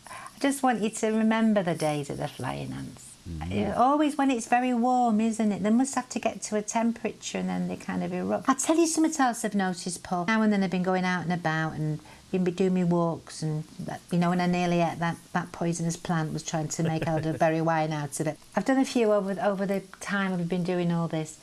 I 0.07 0.39
just 0.39 0.61
want 0.61 0.81
you 0.81 0.91
to 0.91 1.07
remember 1.07 1.63
the 1.63 1.75
days 1.75 2.09
of 2.09 2.17
the 2.17 2.27
flying 2.27 2.71
ants. 2.71 3.11
Uh, 3.51 3.73
Always 3.75 4.17
when 4.17 4.29
it's 4.29 4.47
very 4.47 4.73
warm, 4.73 5.19
isn't 5.19 5.51
it? 5.51 5.63
They 5.63 5.71
must 5.71 5.95
have 5.95 6.07
to 6.09 6.19
get 6.19 6.43
to 6.43 6.57
a 6.57 6.61
temperature 6.61 7.39
and 7.39 7.49
then 7.49 7.67
they 7.67 7.75
kind 7.75 8.03
of 8.03 8.13
erupt. 8.13 8.47
I'll 8.47 8.55
tell 8.55 8.77
you 8.77 8.85
something 8.85 9.19
else 9.19 9.43
I've 9.43 9.55
noticed, 9.55 10.03
Paul. 10.03 10.25
Now 10.27 10.43
and 10.43 10.53
then 10.53 10.61
I've 10.61 10.69
been 10.69 10.83
going 10.83 11.05
out 11.05 11.23
and 11.23 11.33
about 11.33 11.73
and 11.73 11.99
been 12.31 12.43
be- 12.43 12.51
doing 12.51 12.73
my 12.73 12.83
walks 12.83 13.41
and, 13.41 13.63
you 14.11 14.17
know, 14.17 14.29
when 14.29 14.41
I 14.41 14.47
nearly 14.47 14.81
ate 14.81 14.99
that, 14.99 15.17
that 15.33 15.51
poisonous 15.51 15.97
plant 15.97 16.33
was 16.33 16.43
trying 16.43 16.67
to 16.69 16.83
make 16.83 17.07
out 17.07 17.25
a 17.25 17.33
very 17.45 17.61
wine 17.61 17.91
out 17.93 18.19
of 18.19 18.27
it. 18.27 18.37
I've 18.55 18.65
done 18.65 18.79
a 18.79 18.85
few 18.85 19.11
over, 19.13 19.35
over 19.41 19.65
the 19.65 19.81
time 19.99 20.33
I've 20.33 20.49
been 20.49 20.63
doing 20.63 20.91
all 20.91 21.07
this. 21.07 21.37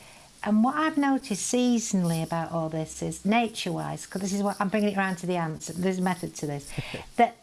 And 0.45 0.65
what 0.65 0.75
I've 0.75 0.99
noticed 0.99 1.53
seasonally 1.53 2.23
about 2.23 2.51
all 2.51 2.69
this 2.69 3.01
is 3.01 3.25
nature-wise, 3.25 4.07
because 4.07 4.23
this 4.23 4.33
is 4.33 4.43
what 4.43 4.57
I'm 4.61 4.69
bringing 4.69 4.91
it 4.91 4.99
around 4.99 5.17
to 5.19 5.27
the 5.27 5.37
ants. 5.37 5.69
There's 5.69 5.99
a 5.99 6.03
method 6.03 6.35
to 6.37 6.47
this. 6.47 6.69
that 7.17 7.37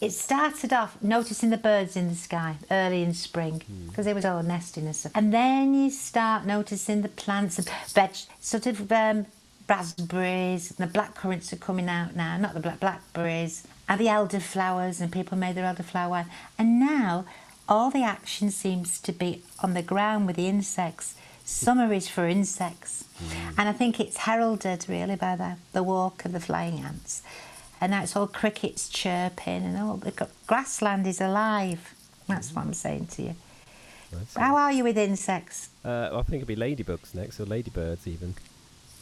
it 0.00 0.12
started 0.12 0.72
off 0.72 1.00
noticing 1.02 1.50
the 1.50 1.56
birds 1.56 1.96
in 1.96 2.08
the 2.08 2.14
sky 2.14 2.56
early 2.70 3.02
in 3.02 3.14
spring 3.14 3.62
because 3.88 4.04
they 4.04 4.12
was 4.12 4.24
all 4.24 4.42
nesting 4.42 4.86
and 4.86 4.94
stuff. 4.94 5.12
And 5.14 5.32
then 5.32 5.74
you 5.74 5.90
start 5.90 6.44
noticing 6.44 7.02
the 7.02 7.08
plants 7.08 7.58
and 7.58 7.68
veg, 7.88 8.10
sort 8.40 8.66
of 8.66 8.90
um, 8.92 9.26
raspberries 9.68 10.70
and 10.70 10.88
the 10.88 10.92
black 10.92 11.14
currants 11.14 11.52
are 11.52 11.56
coming 11.56 11.88
out 11.88 12.14
now, 12.14 12.36
not 12.36 12.54
the 12.54 12.60
black 12.60 12.80
blackberries, 12.80 13.66
and 13.88 14.00
the 14.00 14.06
elderflowers 14.06 15.00
and 15.00 15.12
people 15.12 15.36
made 15.38 15.54
their 15.54 15.64
elderflower 15.64 16.10
wine. 16.10 16.26
And 16.58 16.80
now 16.80 17.24
all 17.68 17.90
the 17.90 18.02
action 18.02 18.50
seems 18.50 19.00
to 19.00 19.12
be 19.12 19.42
on 19.62 19.74
the 19.74 19.82
ground 19.82 20.26
with 20.26 20.36
the 20.36 20.48
insects. 20.48 21.14
Summer 21.44 21.92
is 21.92 22.08
for 22.08 22.26
insects. 22.26 23.04
And 23.58 23.68
I 23.68 23.72
think 23.72 24.00
it's 24.00 24.18
heralded 24.18 24.86
really 24.88 25.16
by 25.16 25.36
the, 25.36 25.56
the 25.72 25.82
walk 25.82 26.24
of 26.24 26.32
the 26.32 26.40
flying 26.40 26.80
ants. 26.80 27.22
And 27.80 27.90
now 27.90 28.02
it's 28.02 28.16
all 28.16 28.26
crickets 28.26 28.88
chirping 28.88 29.62
and 29.62 29.76
all 29.76 29.96
the 29.96 30.28
grassland 30.46 31.06
is 31.06 31.20
alive. 31.20 31.94
That's 32.28 32.54
what 32.54 32.64
I'm 32.64 32.74
saying 32.74 33.08
to 33.08 33.22
you. 33.22 33.34
How 34.36 34.56
are 34.56 34.72
you 34.72 34.84
with 34.84 34.96
insects? 34.96 35.68
Uh, 35.84 36.10
I 36.12 36.22
think 36.22 36.42
it'll 36.42 36.46
be 36.46 36.56
ladybugs 36.56 37.14
next, 37.14 37.40
or 37.40 37.44
ladybirds 37.46 38.06
even. 38.06 38.34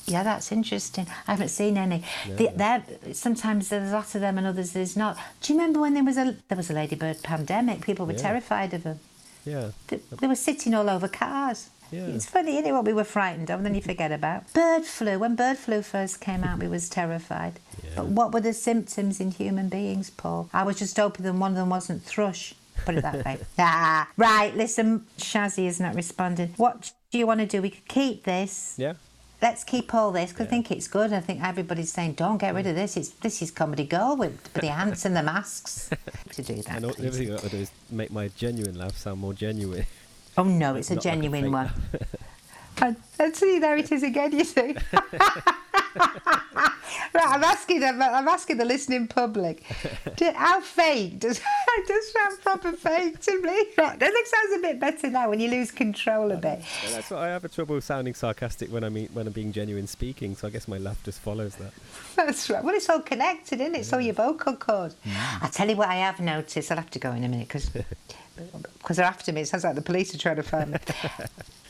Yeah, 0.06 0.22
that's 0.22 0.50
interesting. 0.52 1.06
I 1.28 1.32
haven't 1.32 1.48
seen 1.48 1.76
any. 1.76 2.02
The, 2.26 2.82
sometimes 3.12 3.68
there's 3.68 3.90
a 3.90 3.94
lot 3.94 4.14
of 4.14 4.20
them 4.20 4.38
and 4.38 4.46
others 4.46 4.72
there's 4.72 4.96
not. 4.96 5.16
Do 5.40 5.52
you 5.52 5.58
remember 5.58 5.80
when 5.80 5.94
there 5.94 6.04
was 6.04 6.16
a 6.16 6.36
there 6.48 6.56
was 6.56 6.70
a 6.70 6.74
ladybird 6.74 7.22
pandemic? 7.22 7.82
People 7.82 8.06
were 8.06 8.12
Yeah. 8.12 8.18
terrified 8.18 8.74
of 8.74 8.82
them. 8.82 9.00
Yeah. 9.44 9.70
They, 9.88 10.00
they 10.20 10.26
were 10.26 10.34
sitting 10.36 10.74
all 10.74 10.88
over 10.90 11.08
cars. 11.08 11.70
Yeah. 11.90 12.06
It's 12.06 12.24
funny, 12.26 12.56
isn't 12.56 12.66
it, 12.70 12.72
what 12.72 12.86
we 12.86 12.94
were 12.94 13.04
frightened 13.04 13.50
of, 13.50 13.58
and 13.58 13.66
then 13.66 13.74
you 13.74 13.82
forget 13.82 14.12
about. 14.12 14.50
Bird 14.54 14.84
flu. 14.86 15.18
When 15.18 15.36
bird 15.36 15.58
flu 15.58 15.82
first 15.82 16.20
came 16.22 16.42
out, 16.42 16.58
we 16.58 16.66
was 16.66 16.88
terrified. 16.88 17.60
Yeah. 17.84 17.90
But 17.96 18.06
what 18.06 18.32
were 18.32 18.40
the 18.40 18.54
symptoms 18.54 19.20
in 19.20 19.30
human 19.30 19.68
beings, 19.68 20.08
Paul? 20.08 20.48
I 20.54 20.62
was 20.62 20.78
just 20.78 20.96
hoping 20.96 21.24
that 21.26 21.34
one 21.34 21.50
of 21.52 21.56
them 21.56 21.68
wasn't 21.68 22.02
thrush. 22.02 22.54
Put 22.86 22.94
it 22.94 23.02
that 23.02 23.24
way. 23.24 23.38
ah, 23.58 24.08
right. 24.16 24.56
Listen, 24.56 25.04
Shazzy 25.18 25.66
is 25.66 25.80
not 25.80 25.94
responding. 25.94 26.54
What 26.56 26.92
do 27.10 27.18
you 27.18 27.26
want 27.26 27.40
to 27.40 27.46
do? 27.46 27.60
We 27.60 27.68
could 27.70 27.86
keep 27.86 28.24
this. 28.24 28.74
Yeah. 28.78 28.94
Let's 29.42 29.64
keep 29.64 29.92
all 29.92 30.12
this 30.12 30.30
because 30.30 30.46
I 30.46 30.50
think 30.50 30.70
it's 30.70 30.86
good. 30.86 31.12
I 31.12 31.20
think 31.20 31.42
everybody's 31.42 31.92
saying, 31.92 32.12
"Don't 32.14 32.38
get 32.38 32.54
rid 32.54 32.66
of 32.66 32.74
mm. 32.74 32.76
this. 32.76 32.96
It's 32.96 33.08
this 33.10 33.42
is 33.42 33.50
comedy 33.50 33.84
gold 33.84 34.20
with, 34.20 34.52
the 34.54 34.68
ants 34.68 35.04
and 35.04 35.16
the 35.16 35.22
masks." 35.22 35.90
to 36.30 36.42
do 36.42 36.54
that. 36.62 36.76
And 36.76 36.84
all, 36.84 36.92
everything 36.92 37.34
I've 37.34 37.42
got 37.42 37.50
to 37.50 37.56
do 37.56 37.62
is 37.62 37.70
make 37.90 38.12
my 38.12 38.28
genuine 38.28 38.78
laugh 38.78 38.96
sound 38.96 39.20
more 39.20 39.34
genuine. 39.34 39.84
Oh 40.38 40.44
no, 40.44 40.76
it's 40.76 40.90
a 40.90 40.94
Not 40.94 41.04
like 41.04 41.14
a 41.14 41.16
genuine 41.16 41.52
one. 41.52 41.70
And, 42.80 42.96
and 43.20 43.36
see, 43.36 43.58
there 43.58 43.76
it 43.76 43.92
is 43.92 44.02
again. 44.02 44.32
You 44.32 44.44
see. 44.44 44.74
right, 47.14 47.28
I'm 47.28 47.44
asking 47.44 47.80
them. 47.80 48.00
I'm 48.02 48.28
asking 48.28 48.58
the 48.58 48.64
listening 48.64 49.06
public. 49.06 49.64
Do, 50.16 50.30
how 50.34 50.60
fake 50.60 51.18
does 51.18 51.40
does 51.86 52.12
sound 52.12 52.40
proper 52.42 52.72
fake 52.72 53.20
to 53.20 53.40
me? 53.40 53.66
Right, 53.78 53.98
that 53.98 54.12
looks 54.12 54.30
sounds 54.30 54.58
a 54.58 54.62
bit 54.62 54.80
better 54.80 55.10
now 55.10 55.30
when 55.30 55.40
you 55.40 55.50
lose 55.50 55.70
control 55.70 56.32
a 56.32 56.36
bit. 56.36 56.60
Well, 56.84 56.94
that's 56.94 57.10
what 57.10 57.20
I 57.20 57.28
have 57.28 57.44
a 57.44 57.48
trouble 57.48 57.80
sounding 57.80 58.14
sarcastic 58.14 58.72
when 58.72 58.84
I 58.84 58.88
mean 58.88 59.08
when 59.12 59.26
I'm 59.26 59.32
being 59.32 59.52
genuine 59.52 59.86
speaking. 59.86 60.36
So 60.36 60.48
I 60.48 60.50
guess 60.50 60.68
my 60.68 60.78
laugh 60.78 61.02
just 61.04 61.20
follows 61.20 61.56
that. 61.56 61.72
That's 62.16 62.48
right. 62.50 62.62
Well, 62.62 62.74
it's 62.74 62.88
all 62.88 63.00
connected, 63.00 63.60
isn't 63.60 63.74
it? 63.74 63.78
It's 63.80 63.92
all 63.92 64.00
your 64.00 64.14
vocal 64.14 64.56
cords. 64.56 64.96
Mm. 65.04 65.42
I 65.42 65.48
tell 65.48 65.68
you 65.68 65.76
what, 65.76 65.88
I 65.88 65.96
have 65.96 66.20
noticed. 66.20 66.70
I'll 66.70 66.78
have 66.78 66.90
to 66.90 66.98
go 66.98 67.12
in 67.12 67.24
a 67.24 67.28
minute 67.28 67.48
because 67.48 67.70
because 68.78 68.96
they're 68.96 69.06
after 69.06 69.32
me. 69.32 69.42
It 69.42 69.48
sounds 69.48 69.64
like 69.64 69.74
the 69.74 69.82
police 69.82 70.14
are 70.14 70.18
trying 70.18 70.36
to 70.36 70.42
find 70.42 70.72
me. 70.72 70.78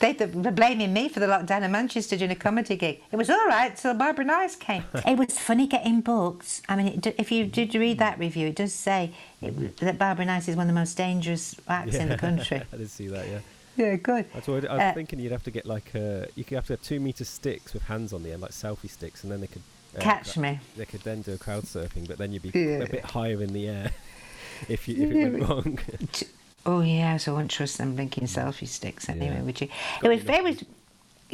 They, 0.02 0.12
they're 0.12 0.52
blaming 0.52 0.92
me 0.92 1.08
for 1.08 1.20
the 1.20 1.26
lockdown 1.26 1.62
in 1.62 1.70
Manchester 1.72 2.16
doing 2.18 2.30
a 2.30 2.34
comedy 2.36 2.76
gig. 2.76 3.00
It 3.10 3.16
was 3.16 3.30
all 3.30 3.46
right 3.46 3.74
till 3.74 3.94
Barbara 3.94 4.24
Nice 4.26 4.54
came. 4.56 4.84
it 5.06 5.16
was 5.16 5.38
funny 5.38 5.66
getting 5.66 6.02
booked. 6.02 6.60
I 6.68 6.76
mean, 6.76 6.86
it, 6.88 7.14
if 7.18 7.32
you 7.32 7.46
did 7.46 7.74
read 7.74 7.98
that 7.98 8.18
review, 8.18 8.48
it 8.48 8.56
does 8.56 8.74
say 8.74 9.12
it, 9.40 9.76
that 9.78 9.98
Barbara 9.98 10.26
Nice 10.26 10.48
is 10.48 10.56
one 10.56 10.64
of 10.68 10.74
the 10.74 10.78
most 10.80 10.96
dangerous 10.96 11.56
acts 11.66 11.94
in 11.96 12.08
the 12.10 12.18
country. 12.26 12.62
I 12.72 12.76
did 12.76 12.90
see 12.90 13.06
that. 13.08 13.26
Yeah. 13.26 13.38
yeah, 13.76 13.96
good. 13.96 14.26
I 14.34 14.50
was, 14.50 14.64
I 14.66 14.88
Uh, 14.90 14.92
thinking 14.94 15.18
you'd 15.18 15.32
have 15.32 15.44
to 15.44 15.50
get 15.50 15.64
like 15.64 15.90
uh, 15.94 16.26
you 16.34 16.44
could 16.44 16.56
have 16.56 16.66
to 16.66 16.74
have 16.74 16.82
two 16.82 17.00
meter 17.00 17.24
sticks 17.24 17.72
with 17.72 17.84
hands 17.84 18.12
on 18.12 18.22
the 18.22 18.32
end, 18.32 18.42
like 18.42 18.50
selfie 18.50 18.90
sticks, 18.90 19.22
and 19.22 19.32
then 19.32 19.40
they 19.40 19.46
could 19.46 19.62
uh, 19.96 20.00
Catch 20.00 20.36
me. 20.36 20.58
They 20.76 20.84
could 20.86 21.02
then 21.02 21.22
do 21.22 21.32
a 21.34 21.38
crowd 21.38 21.64
surfing, 21.64 22.06
but 22.08 22.18
then 22.18 22.32
you'd 22.32 22.42
be 22.42 22.50
Yeah. 22.58 22.78
a 22.84 22.86
bit 22.88 23.04
higher 23.04 23.40
in 23.42 23.52
the 23.52 23.68
air 23.68 23.90
if 24.68 24.88
you 24.88 24.94
if 25.06 25.10
it 25.14 25.32
went 25.38 25.48
wrong. 25.48 25.78
Oh 26.64 26.80
yeah, 26.80 27.16
so 27.16 27.32
I 27.32 27.38
won't 27.38 27.50
trust 27.50 27.78
them 27.78 27.96
blinking 27.96 28.24
selfie 28.24 28.68
sticks 28.68 29.08
anyway, 29.08 29.34
Yeah. 29.36 29.42
would 29.42 29.60
you? 29.60 29.68
It 30.02 30.08
was 30.08 30.22
very, 30.22 30.52
lucky. 30.52 30.66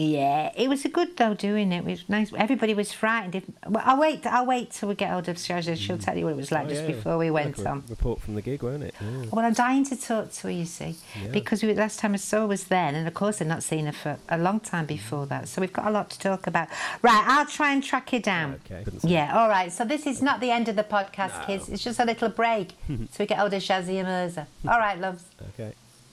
Yeah, 0.01 0.53
it 0.57 0.69
was 0.69 0.85
a 0.85 0.89
good 0.89 1.17
though 1.17 1.35
doing 1.35 1.73
it. 1.73 1.79
It 1.79 1.85
was 1.85 2.09
nice. 2.09 2.33
Everybody 2.33 2.73
was 2.73 2.93
frightened. 2.93 3.35
If, 3.35 3.45
well, 3.67 3.83
I'll 3.85 3.99
wait. 3.99 4.25
I'll 4.27 4.47
wait 4.47 4.71
till 4.71 4.89
we 4.89 4.95
get 4.95 5.11
hold 5.11 5.29
of 5.29 5.37
Shazia. 5.39 5.77
She'll 5.77 5.97
mm. 5.99 6.05
tell 6.05 6.17
you 6.17 6.25
what 6.25 6.35
it 6.35 6.37
was 6.37 6.53
like 6.53 6.67
Oh, 6.67 6.69
just 6.69 6.83
yeah. 6.83 6.93
before 6.93 7.19
we 7.19 7.31
Like 7.31 7.45
went 7.47 7.59
a 7.59 7.69
on. 7.69 7.85
Report 7.89 8.21
from 8.21 8.37
the 8.37 8.43
gig, 8.43 8.63
won't 8.63 8.85
it? 8.85 8.95
Yeah. 9.01 9.25
Well, 9.33 9.45
I'm 9.45 9.55
dying 9.55 9.85
to 9.87 9.97
talk 9.97 10.31
to 10.31 10.43
her, 10.45 10.51
you 10.53 10.67
see, 10.67 10.95
Yeah. 11.21 11.33
because 11.33 11.65
we, 11.65 11.75
last 11.75 11.99
time 11.99 12.15
I 12.15 12.19
saw 12.19 12.43
her 12.43 12.47
was 12.47 12.65
then, 12.65 12.95
and 12.95 13.09
of 13.09 13.15
course 13.15 13.43
I've 13.43 13.49
not 13.49 13.65
seen 13.65 13.87
her 13.87 13.93
for 13.93 14.19
a 14.29 14.39
long 14.39 14.61
time 14.61 14.85
mm. 14.85 14.89
before 14.89 15.27
that. 15.27 15.49
So 15.49 15.61
we've 15.61 15.73
got 15.73 15.89
a 15.89 15.91
lot 15.91 16.11
to 16.11 16.19
talk 16.21 16.47
about. 16.47 16.69
Right, 17.03 17.25
I'll 17.27 17.47
try 17.47 17.73
and 17.73 17.83
track 17.83 18.11
her 18.11 18.21
down. 18.21 18.61
Okay. 18.71 18.85
Yeah, 19.03 19.37
all 19.37 19.49
right. 19.49 19.73
So 19.73 19.85
this 19.85 20.07
is 20.07 20.23
not 20.23 20.39
the 20.39 20.53
end 20.53 20.69
of 20.69 20.77
the 20.77 20.85
podcast, 20.85 21.45
kids. 21.45 21.69
It's 21.69 21.83
just 21.83 21.99
a 21.99 22.05
little 22.05 22.29
break 22.29 22.75
so 22.89 22.95
we 23.19 23.27
get 23.27 23.39
hold 23.39 23.53
of 23.53 23.63
Shazzy 23.63 23.97
and 23.97 24.07
Mirza. 24.07 24.47
All 24.69 24.79
right, 24.79 24.97
loves. 24.97 25.25
Okay. 25.55 25.73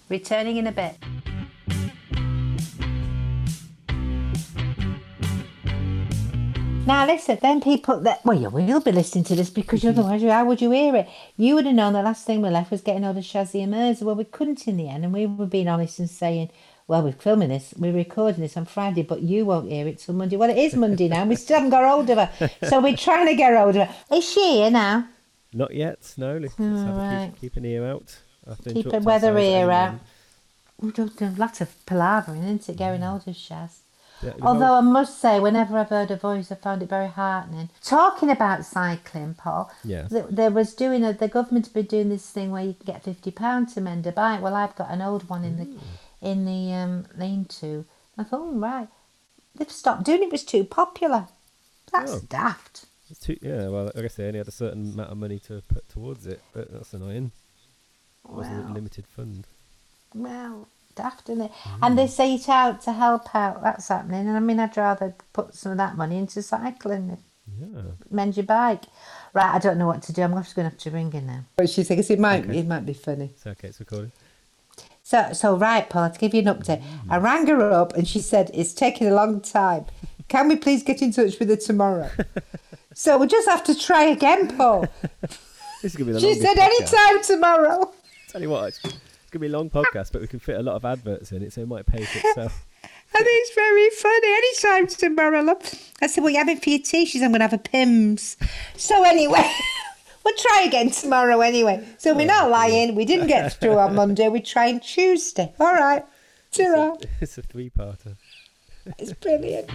Returning 0.10 0.58
in 0.58 0.66
a 0.66 0.72
bit. 0.72 0.96
Now 6.86 7.08
listen, 7.08 7.40
then 7.42 7.62
people 7.62 8.00
that 8.02 8.24
well, 8.24 8.40
you 8.40 8.50
will 8.50 8.80
be 8.80 8.92
listening 8.92 9.24
to 9.26 9.36
this 9.36 9.50
because 9.50 9.84
otherwise, 9.84 10.22
mm-hmm. 10.22 10.30
how 10.30 10.46
would 10.46 10.62
you 10.62 10.70
hear 10.70 10.96
it? 10.96 11.10
You 11.36 11.56
would 11.56 11.66
have 11.66 11.74
known 11.74 11.94
the 11.94 12.04
last 12.04 12.28
thing 12.28 12.44
we 12.44 12.50
left 12.50 12.70
was 12.70 12.82
getting 12.82 13.02
hold 13.02 13.18
of 13.18 13.24
Shazzy 13.24 13.64
and 13.64 13.72
Mirza. 13.72 14.06
Well, 14.06 14.16
we 14.16 14.24
couldn't 14.24 14.68
in 14.68 14.78
the 14.78 14.88
end, 14.88 15.04
and 15.04 15.12
we 15.12 15.26
were 15.26 15.48
being 15.48 15.68
honest 15.68 15.98
and 15.98 16.08
saying, 16.08 16.52
"Well, 16.88 17.02
we're 17.02 17.14
filming 17.14 17.50
this, 17.50 17.74
we're 17.76 17.92
recording 17.92 18.42
this 18.42 18.56
on 18.56 18.66
Friday, 18.66 19.02
but 19.02 19.24
you 19.24 19.46
won't 19.46 19.72
hear 19.72 19.88
it 19.88 19.98
till 19.98 20.14
Monday." 20.14 20.38
Well, 20.38 20.52
it 20.52 20.60
is 20.60 20.76
Monday 20.76 21.08
now, 21.08 21.22
and 21.22 21.30
we 21.30 21.38
still 21.38 21.56
haven't 21.56 21.72
got 21.72 21.90
hold 21.90 22.08
of 22.12 22.20
her, 22.20 22.52
so 22.70 22.80
we're 22.80 22.96
trying 22.96 23.26
to 23.26 23.36
get 23.36 23.58
hold 23.58 23.76
of 23.78 23.88
her. 23.88 24.16
Is 24.16 24.30
she 24.30 24.58
here 24.58 24.70
now? 24.70 25.08
Not 25.54 25.74
yet. 25.74 26.14
No. 26.18 26.38
Let's, 26.38 26.54
let's 26.60 26.82
have 26.84 26.96
a 26.96 27.00
Alright. 27.00 27.32
keep, 27.32 27.54
keep 27.54 27.58
an 27.58 27.66
ear 27.66 27.86
out. 27.86 28.16
Keep 28.64 28.94
a 28.94 29.00
weather 29.00 29.36
ear 29.40 29.72
out. 29.72 29.96
We've 30.80 30.94
done 30.94 31.12
a 31.20 31.40
lot 31.40 31.62
of 31.62 31.74
palavering, 31.88 32.44
isn't 32.44 32.70
it, 32.70 32.78
getting 32.78 33.02
mm. 33.02 33.10
hold 33.10 33.28
of 33.28 33.34
Shaz? 33.34 33.80
Although 34.42 34.74
I 34.76 34.82
must 34.82 35.20
say, 35.20 35.40
whenever 35.40 35.78
I've 35.78 35.90
heard 35.90 36.10
a 36.12 36.16
voice, 36.16 36.52
I 36.52 36.56
found 36.56 36.82
it 36.82 36.90
very 36.90 37.08
heartening. 37.10 37.70
Talking 37.84 38.30
about 38.30 38.66
cycling, 38.66 39.36
Paul, 39.36 39.72
Yeah. 39.84 40.08
th- 40.08 40.26
there 40.30 40.52
was 40.52 40.74
doing 40.74 41.04
a, 41.04 41.14
the 41.14 41.28
government 41.28 41.66
have 41.68 41.74
been 41.74 41.86
doing 41.86 42.10
this 42.10 42.30
thing 42.30 42.50
where 42.52 42.64
you 42.64 42.74
can 42.74 42.86
get 42.86 43.04
fifty 43.04 43.32
pounds 43.32 43.74
to 43.76 43.82
mend 43.82 44.08
a 44.08 44.12
bike. 44.12 44.42
Well, 44.42 44.56
I've 44.56 44.76
got 44.76 44.90
an 44.92 45.02
old 45.02 45.30
one 45.30 45.44
in 45.44 45.58
the 45.58 45.68
in 46.28 46.46
the 46.46 46.74
um, 46.74 47.06
lean-to. 47.18 47.86
I 48.18 48.24
thought, 48.24 48.40
oh, 48.42 48.52
right, 48.54 48.88
they've 49.56 49.70
stopped 49.72 50.04
doing 50.06 50.22
it. 50.24 50.28
It 50.28 50.32
was 50.32 50.44
too 50.44 50.64
popular. 50.64 51.28
That's 51.92 52.14
Oh. 52.14 52.22
daft. 52.28 52.86
Too, 53.22 53.38
yeah, 53.42 53.68
well, 53.68 53.92
I 53.96 54.02
guess 54.02 54.16
they 54.16 54.26
only 54.26 54.40
had 54.40 54.48
a 54.48 54.52
certain 54.52 54.94
amount 54.94 55.12
of 55.12 55.18
money 55.18 55.38
to 55.40 55.62
put 55.68 55.88
towards 55.90 56.26
it, 56.26 56.42
but 56.54 56.72
that's 56.74 56.94
annoying. 56.94 57.32
It 58.28 58.32
wasn't 58.32 58.70
a 58.70 58.74
limited 58.74 59.06
fund. 59.06 59.46
Well, 60.16 60.68
daft, 60.96 61.30
isn't 61.30 61.44
it? 61.46 61.52
Mm. 61.52 61.80
And 61.84 61.98
they 61.98 62.08
say 62.08 62.36
it 62.36 62.50
out 62.50 62.82
to 62.84 62.94
help 62.94 63.34
out. 63.36 63.62
That's 63.62 63.88
happening. 63.88 64.28
And 64.28 64.36
I 64.38 64.40
mean, 64.40 64.60
I'd 64.60 64.76
rather 64.78 65.16
put 65.34 65.54
some 65.56 65.72
of 65.74 65.78
that 65.78 65.98
money 65.98 66.18
into 66.18 66.42
cycling. 66.42 67.18
Yeah. 67.60 67.82
mend 68.10 68.36
your 68.38 68.46
bike. 68.46 68.86
Right, 69.34 69.54
I 69.54 69.60
don't 69.60 69.78
know 69.78 69.86
what 69.88 70.02
to 70.04 70.14
do. 70.14 70.24
I'm 70.24 70.34
just 70.36 70.56
going 70.56 70.66
to 70.66 70.72
have 70.72 70.80
to 70.80 70.90
ring 70.92 71.12
her 71.12 71.22
now. 71.22 71.42
But 71.58 71.70
she 71.70 71.84
thinks 71.84 72.10
it 72.10 72.20
might 72.20 72.44
Okay. 72.46 72.60
it 72.60 72.68
might 72.68 72.86
be 72.86 72.94
funny. 72.94 73.32
It's 73.36 73.46
okay, 73.46 73.68
it's 73.68 73.80
recorded. 73.80 74.12
So 75.04 75.32
so 75.34 75.56
right, 75.56 75.88
Paul, 75.88 76.10
to 76.10 76.18
give 76.20 76.34
you 76.34 76.42
an 76.42 76.48
update. 76.48 76.82
Mm. 76.82 77.00
I 77.10 77.18
rang 77.18 77.46
her 77.48 77.72
up 77.72 77.94
and 77.94 78.08
she 78.08 78.20
said 78.20 78.50
it's 78.54 78.74
taking 78.74 79.08
a 79.08 79.14
long 79.14 79.42
time. 79.42 79.86
Can 80.28 80.48
we 80.48 80.56
please 80.56 80.82
get 80.82 81.02
in 81.04 81.12
touch 81.12 81.38
with 81.40 81.50
her 81.50 81.56
tomorrow? 81.56 82.10
so 82.96 83.18
we'll 83.20 83.28
just 83.28 83.48
have 83.48 83.64
to 83.66 83.78
try 83.78 84.06
again, 84.06 84.56
Paul. 84.58 84.88
This 85.82 85.94
is 85.94 85.98
going 85.98 86.08
to 86.08 86.14
be 86.14 86.20
the 86.20 86.34
she 86.34 86.40
said 86.42 86.58
podcast. 86.58 86.94
anytime 86.94 87.24
tomorrow. 87.24 87.94
Tell 88.30 88.42
you 88.42 88.50
what, 88.50 88.80
it's, 89.36 89.42
it's 89.42 89.42
going 89.42 89.42
to 89.42 89.50
be 89.50 89.54
a 89.54 89.58
long 89.58 89.70
podcast, 89.70 90.12
but 90.12 90.22
we 90.22 90.28
can 90.28 90.40
fit 90.40 90.58
a 90.58 90.64
lot 90.64 90.76
of 90.76 90.86
adverts 90.86 91.32
in 91.32 91.42
it, 91.44 91.54
so 91.54 91.62
it 91.62 91.68
might 91.68 91.86
pay 91.86 92.04
for 92.04 92.20
itself. 92.28 92.66
And 93.18 93.24
it's 93.26 93.56
very 93.56 93.90
funny. 93.92 94.34
Anytime 94.34 94.88
tomorrow, 94.88 95.42
love. 95.42 95.92
I 96.02 96.08
said, 96.08 96.22
What 96.22 96.30
are 96.30 96.32
you 96.32 96.38
having 96.38 96.58
for 96.58 96.70
your 96.70 96.80
tea? 96.80 97.06
She 97.06 97.18
said, 97.18 97.26
I'm 97.26 97.32
going 97.32 97.40
to 97.40 97.48
have 97.48 97.54
a 97.54 97.58
Pimm's. 97.58 98.36
So, 98.76 99.04
anyway, 99.04 99.50
we'll 100.26 100.36
try 100.36 100.64
again 100.68 100.92
tomorrow, 100.92 101.40
anyway. 101.40 101.88
So, 101.98 102.14
we're 102.14 102.28
not 102.28 102.50
lying. 102.50 102.94
We 102.94 103.06
didn't 103.06 103.28
get 103.28 103.54
through 103.54 103.78
on 103.78 103.96
Monday. 103.96 104.28
We're 104.28 104.42
trying 104.42 104.82
Tuesday. 104.82 105.54
All 105.60 105.74
right. 105.74 106.06
Ta-ra. 106.52 106.98
it's 107.22 107.38
a 107.38 107.42
three-parter. 107.42 108.18
It's 109.00 109.14
brilliant. 109.14 109.72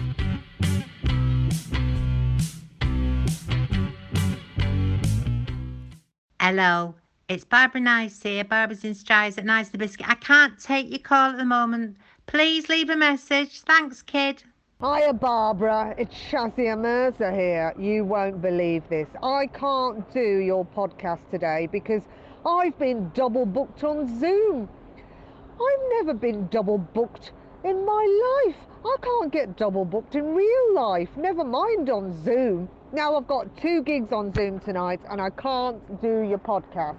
Hello, 6.39 6.95
it's 7.31 7.45
Barbara 7.45 7.79
Nice 7.79 8.21
here. 8.21 8.43
Barbara's 8.43 8.83
in 8.83 8.93
Strides 8.93 9.37
at 9.37 9.45
Nice 9.45 9.69
the 9.69 9.77
Biscuit. 9.77 10.09
I 10.09 10.15
can't 10.15 10.59
take 10.59 10.89
your 10.89 10.99
call 10.99 11.29
at 11.31 11.37
the 11.37 11.45
moment. 11.45 11.95
Please 12.27 12.67
leave 12.67 12.89
a 12.89 12.97
message. 12.97 13.61
Thanks, 13.61 14.01
kid. 14.01 14.43
Hiya, 14.81 15.13
Barbara. 15.13 15.95
It's 15.97 16.13
Shazia 16.13 16.77
Mirza 16.77 17.31
here. 17.31 17.73
You 17.79 18.03
won't 18.03 18.41
believe 18.41 18.83
this. 18.89 19.07
I 19.23 19.47
can't 19.47 20.13
do 20.13 20.39
your 20.39 20.65
podcast 20.65 21.21
today 21.31 21.69
because 21.71 22.01
I've 22.45 22.77
been 22.77 23.09
double 23.13 23.45
booked 23.45 23.85
on 23.85 24.19
Zoom. 24.19 24.67
I've 24.97 25.89
never 25.99 26.13
been 26.13 26.47
double 26.47 26.79
booked 26.79 27.31
in 27.63 27.85
my 27.85 28.43
life. 28.45 28.57
I 28.83 28.95
can't 29.01 29.31
get 29.31 29.55
double 29.55 29.85
booked 29.85 30.15
in 30.15 30.35
real 30.35 30.73
life, 30.73 31.09
never 31.15 31.45
mind 31.45 31.89
on 31.89 32.25
Zoom. 32.25 32.67
Now 32.91 33.15
I've 33.15 33.27
got 33.27 33.55
two 33.55 33.83
gigs 33.83 34.11
on 34.11 34.33
Zoom 34.33 34.59
tonight 34.59 34.99
and 35.09 35.21
I 35.21 35.29
can't 35.29 36.01
do 36.01 36.23
your 36.27 36.39
podcast. 36.39 36.97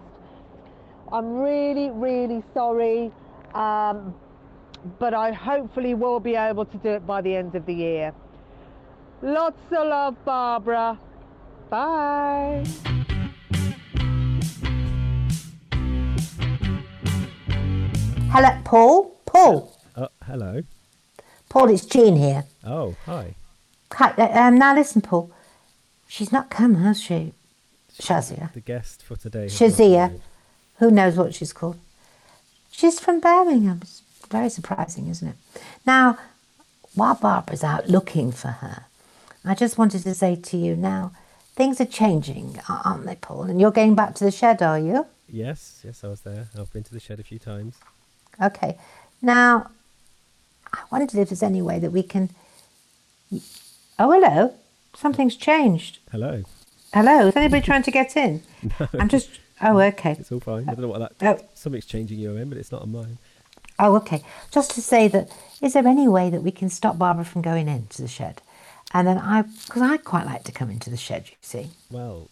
I'm 1.12 1.40
really, 1.40 1.90
really 1.90 2.42
sorry, 2.54 3.12
um, 3.54 4.14
but 4.98 5.12
I 5.12 5.30
hopefully 5.30 5.92
will 5.92 6.20
be 6.20 6.36
able 6.36 6.64
to 6.64 6.76
do 6.78 6.88
it 6.88 7.06
by 7.06 7.20
the 7.20 7.36
end 7.36 7.54
of 7.54 7.66
the 7.66 7.74
year. 7.74 8.14
Lots 9.20 9.60
of 9.70 9.86
love, 9.88 10.16
Barbara. 10.24 10.98
Bye. 11.68 12.64
Hello, 18.30 18.62
Paul. 18.64 19.20
Paul. 19.26 19.78
Oh, 19.94 20.08
hello. 20.24 20.62
Paul, 21.50 21.68
it's 21.68 21.84
Jean 21.84 22.16
here. 22.16 22.44
Oh, 22.64 22.96
hi. 23.04 23.34
Hi, 23.92 24.14
uh, 24.16 24.48
um, 24.48 24.56
now 24.56 24.74
listen, 24.74 25.02
Paul. 25.02 25.30
She's 26.08 26.32
not 26.32 26.48
come, 26.48 26.76
has 26.76 27.02
she? 27.02 27.34
Shazia. 28.00 28.50
The 28.54 28.60
guest 28.60 29.02
for 29.02 29.16
today. 29.16 29.42
has 29.42 29.52
Shazia. 29.52 30.18
Who 30.82 30.90
knows 30.90 31.14
what 31.14 31.32
she's 31.32 31.52
called? 31.52 31.78
She's 32.72 32.98
from 32.98 33.20
Birmingham. 33.20 33.78
It's 33.82 34.02
very 34.28 34.48
surprising, 34.48 35.06
isn't 35.06 35.28
it? 35.28 35.36
Now, 35.86 36.18
while 36.96 37.14
Barbara's 37.14 37.62
out 37.62 37.88
looking 37.88 38.32
for 38.32 38.48
her, 38.48 38.86
I 39.44 39.54
just 39.54 39.78
wanted 39.78 40.02
to 40.02 40.12
say 40.12 40.34
to 40.34 40.56
you 40.56 40.74
now, 40.74 41.12
things 41.54 41.80
are 41.80 41.84
changing, 41.84 42.58
aren't 42.68 43.06
they, 43.06 43.14
Paul? 43.14 43.44
And 43.44 43.60
you're 43.60 43.70
going 43.70 43.94
back 43.94 44.16
to 44.16 44.24
the 44.24 44.32
shed, 44.32 44.60
are 44.60 44.76
you? 44.76 45.06
Yes, 45.28 45.82
yes, 45.84 46.02
I 46.02 46.08
was 46.08 46.22
there. 46.22 46.48
I've 46.58 46.72
been 46.72 46.82
to 46.82 46.92
the 46.92 46.98
shed 46.98 47.20
a 47.20 47.22
few 47.22 47.38
times. 47.38 47.76
Okay. 48.42 48.76
Now, 49.22 49.70
I 50.72 50.80
wondered 50.90 51.14
if 51.14 51.28
there's 51.28 51.44
any 51.44 51.62
way 51.62 51.78
that 51.78 51.92
we 51.92 52.02
can. 52.02 52.30
Oh, 54.00 54.10
hello. 54.10 54.52
Something's 54.96 55.36
changed. 55.36 56.00
Hello. 56.10 56.42
Hello. 56.92 57.28
Is 57.28 57.36
anybody 57.36 57.64
trying 57.64 57.84
to 57.84 57.92
get 57.92 58.16
in? 58.16 58.42
No. 58.80 58.88
I'm 58.98 59.08
just. 59.08 59.28
Oh, 59.62 59.78
okay. 59.80 60.16
It's 60.18 60.32
all 60.32 60.40
fine. 60.40 60.64
I 60.68 60.74
don't 60.74 60.82
know 60.82 60.88
what 60.88 61.18
that. 61.18 61.38
Oh. 61.40 61.44
Something's 61.54 61.86
changing 61.86 62.18
your 62.18 62.38
end, 62.38 62.50
but 62.50 62.58
it's 62.58 62.72
not 62.72 62.82
on 62.82 62.92
mine. 62.92 63.18
Oh, 63.78 63.96
okay. 63.96 64.22
Just 64.50 64.72
to 64.72 64.82
say 64.82 65.08
that, 65.08 65.30
is 65.60 65.72
there 65.72 65.86
any 65.86 66.08
way 66.08 66.30
that 66.30 66.42
we 66.42 66.50
can 66.50 66.68
stop 66.68 66.98
Barbara 66.98 67.24
from 67.24 67.42
going 67.42 67.68
into 67.68 68.02
the 68.02 68.08
shed? 68.08 68.42
And 68.94 69.06
then 69.08 69.18
I, 69.18 69.42
because 69.42 69.82
I 69.82 69.96
quite 69.96 70.26
like 70.26 70.44
to 70.44 70.52
come 70.52 70.70
into 70.70 70.90
the 70.90 70.96
shed, 70.96 71.24
you 71.30 71.36
see. 71.40 71.70
Well, 71.90 72.28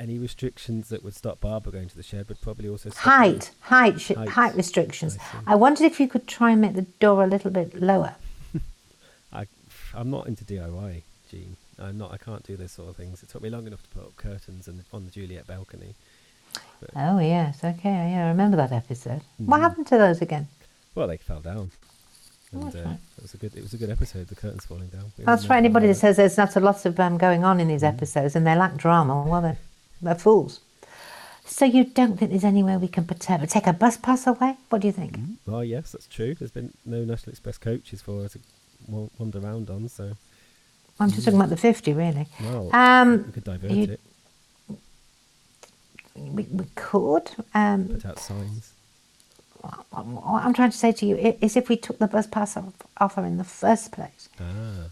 any 0.00 0.18
restrictions 0.18 0.88
that 0.88 1.04
would 1.04 1.14
stop 1.14 1.40
Barbara 1.40 1.72
going 1.72 1.88
to 1.88 1.96
the 1.96 2.02
shed 2.02 2.28
would 2.28 2.40
probably 2.40 2.68
also 2.68 2.90
stop 2.90 3.02
Height, 3.04 3.50
height, 3.60 4.00
sh- 4.00 4.12
Height. 4.12 4.28
height 4.30 4.54
restrictions. 4.56 5.18
I. 5.46 5.52
I 5.52 5.54
wondered 5.56 5.84
if 5.84 6.00
you 6.00 6.08
could 6.08 6.26
try 6.26 6.50
and 6.50 6.60
make 6.60 6.74
the 6.74 6.82
door 6.98 7.22
a 7.22 7.26
little 7.26 7.50
bit 7.50 7.80
lower. 7.80 8.14
I, 9.32 9.46
I'm 9.94 10.10
not 10.10 10.26
into 10.26 10.44
DIY, 10.44 11.02
Jean. 11.30 11.56
I'm 11.78 11.96
not. 11.98 12.12
I 12.12 12.16
can't 12.16 12.42
do 12.44 12.56
those 12.56 12.72
sort 12.72 12.88
of 12.90 12.96
things. 12.96 13.22
It 13.22 13.28
took 13.28 13.42
me 13.42 13.50
long 13.50 13.66
enough 13.66 13.82
to 13.82 13.88
put 13.90 14.04
up 14.04 14.16
curtains 14.16 14.66
and 14.68 14.82
on 14.92 15.04
the 15.04 15.10
Juliet 15.10 15.46
balcony. 15.46 15.94
Oh 16.96 17.18
yes, 17.18 17.62
okay, 17.62 18.10
yeah, 18.12 18.26
I 18.26 18.28
remember 18.30 18.56
that 18.56 18.72
episode. 18.72 19.20
Mm. 19.40 19.46
What 19.46 19.60
happened 19.60 19.86
to 19.88 19.98
those 19.98 20.22
again? 20.22 20.48
Well, 20.94 21.08
they 21.08 21.18
fell 21.18 21.40
down. 21.40 21.70
And 22.52 22.64
that's 22.64 22.74
uh, 22.76 22.82
right. 22.84 22.98
it 23.18 23.22
was 23.22 23.34
a 23.34 23.36
good. 23.36 23.54
It 23.54 23.62
was 23.62 23.74
a 23.74 23.76
good 23.76 23.90
episode. 23.90 24.26
The 24.28 24.34
curtains 24.34 24.64
falling 24.64 24.88
down. 24.88 25.12
That's 25.18 25.46
right. 25.48 25.58
Anybody 25.58 25.86
that 25.88 25.94
says 25.96 26.16
there's 26.16 26.36
not 26.38 26.56
a 26.56 26.60
lot 26.60 26.84
of 26.86 26.98
um, 26.98 27.16
going 27.18 27.44
on 27.44 27.60
in 27.60 27.68
these 27.68 27.82
Mm. 27.82 27.88
episodes 27.94 28.34
and 28.34 28.46
they 28.46 28.56
lack 28.56 28.76
drama, 28.76 29.22
well, 29.28 29.42
they're, 29.42 29.58
they're 30.02 30.14
fools. 30.16 30.60
So 31.44 31.64
you 31.64 31.84
don't 31.84 32.16
think 32.16 32.30
there's 32.30 32.44
any 32.44 32.62
way 32.62 32.76
we 32.76 32.88
can 32.88 33.04
protect, 33.04 33.48
take 33.50 33.66
a 33.66 33.72
bus 33.72 33.96
pass 33.96 34.26
away? 34.26 34.56
What 34.68 34.80
do 34.82 34.86
you 34.88 34.92
think? 34.92 35.18
Well, 35.46 35.64
yes, 35.64 35.92
that's 35.92 36.06
true. 36.06 36.34
There's 36.34 36.50
been 36.52 36.72
no 36.86 37.04
National 37.04 37.30
Express 37.32 37.58
coaches 37.58 38.00
for 38.02 38.24
us 38.24 38.32
to 38.32 38.38
wander 38.88 39.38
around 39.40 39.68
on, 39.68 39.88
so 39.88 40.12
I'm 41.00 41.10
just 41.10 41.24
talking 41.24 41.38
about 41.40 41.50
the 41.50 41.56
50, 41.56 41.92
really. 41.92 42.26
well, 42.40 42.70
Um, 42.74 43.24
we 43.26 43.32
could 43.32 43.44
divert 43.44 43.70
you- 43.72 43.84
it, 43.94 44.00
We, 46.14 46.44
we 46.44 46.64
could. 46.74 47.30
Um, 47.54 47.88
put 47.88 48.04
out 48.06 48.18
signs. 48.18 48.72
what 49.60 50.44
I'm 50.44 50.52
trying 50.54 50.70
to 50.70 50.76
say 50.76 50.92
to 50.92 51.06
you 51.06 51.16
is 51.16 51.56
if 51.56 51.68
we 51.68 51.76
took 51.76 51.98
the 51.98 52.06
bus 52.06 52.26
pass 52.26 52.56
off, 52.56 52.72
off 52.98 53.14
her 53.16 53.24
in 53.24 53.36
the 53.38 53.44
first 53.44 53.92
place. 53.92 54.28
Ah, 54.40 54.90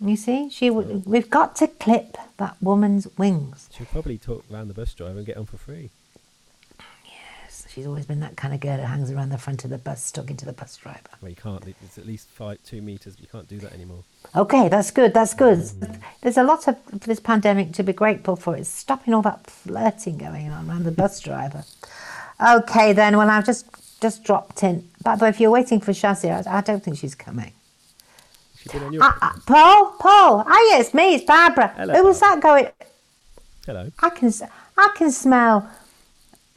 You 0.00 0.16
see, 0.16 0.48
she 0.50 0.70
would, 0.70 1.06
we've 1.06 1.30
got 1.30 1.56
to 1.56 1.66
clip 1.68 2.16
that 2.38 2.56
woman's 2.60 3.06
wings. 3.18 3.68
she'll 3.72 3.86
probably 3.86 4.18
talk 4.18 4.44
around 4.52 4.68
the 4.68 4.74
bus 4.74 4.94
driver 4.94 5.18
and 5.18 5.26
get 5.26 5.36
on 5.36 5.46
for 5.46 5.56
free. 5.58 5.90
Yes, 7.62 7.72
she's 7.72 7.86
always 7.86 8.06
been 8.06 8.20
that 8.20 8.36
kind 8.36 8.54
of 8.54 8.60
girl 8.60 8.76
who 8.76 8.82
hangs 8.82 9.10
around 9.10 9.30
the 9.30 9.38
front 9.38 9.64
of 9.64 9.70
the 9.70 9.78
bus, 9.78 10.10
talking 10.10 10.36
to 10.36 10.46
the 10.46 10.52
bus 10.52 10.76
driver. 10.76 11.00
Well, 11.20 11.30
you 11.30 11.36
can't. 11.36 11.62
It's 11.82 11.98
at 11.98 12.06
least 12.06 12.28
five, 12.28 12.58
two 12.64 12.80
meters. 12.80 13.16
You 13.20 13.26
can't 13.26 13.48
do 13.48 13.58
that 13.58 13.72
anymore. 13.72 14.04
Okay, 14.34 14.68
that's 14.68 14.90
good. 14.90 15.14
That's 15.14 15.34
good. 15.34 15.62
There's 16.22 16.36
a 16.36 16.42
lot 16.42 16.68
of 16.68 16.76
this 17.00 17.20
pandemic 17.20 17.72
to 17.72 17.82
be 17.82 17.92
grateful 17.92 18.36
for. 18.36 18.56
It's 18.56 18.68
stopping 18.68 19.14
all 19.14 19.22
that 19.22 19.46
flirting 19.48 20.18
going 20.18 20.50
on 20.50 20.68
around 20.68 20.84
the 20.84 20.92
bus 20.92 21.20
driver. 21.20 21.64
Okay, 22.44 22.92
then. 22.92 23.16
Well, 23.16 23.28
I've 23.28 23.46
just 23.46 23.66
just 24.00 24.24
dropped 24.24 24.62
in. 24.62 24.88
But, 25.02 25.18
but 25.18 25.28
if 25.28 25.40
you're 25.40 25.50
waiting 25.50 25.80
for 25.80 25.92
Shazia, 25.92 26.46
I, 26.46 26.58
I 26.58 26.60
don't 26.62 26.82
think 26.82 26.98
she's 26.98 27.14
coming. 27.14 27.52
She's 28.56 28.72
been 28.72 28.82
on 28.82 28.92
your. 28.92 29.02
Uh, 29.02 29.12
uh, 29.20 29.32
Paul, 29.46 29.96
Paul. 29.98 30.44
Ah, 30.46 30.68
yeah, 30.70 30.80
it's 30.80 30.94
me. 30.94 31.14
It's 31.14 31.24
Barbara. 31.24 31.74
Hello, 31.76 31.94
Who 31.94 32.04
was 32.04 32.20
that 32.20 32.40
going? 32.40 32.68
Hello. 33.66 33.90
I 34.00 34.10
can, 34.10 34.32
I 34.78 34.92
can 34.96 35.10
smell. 35.10 35.70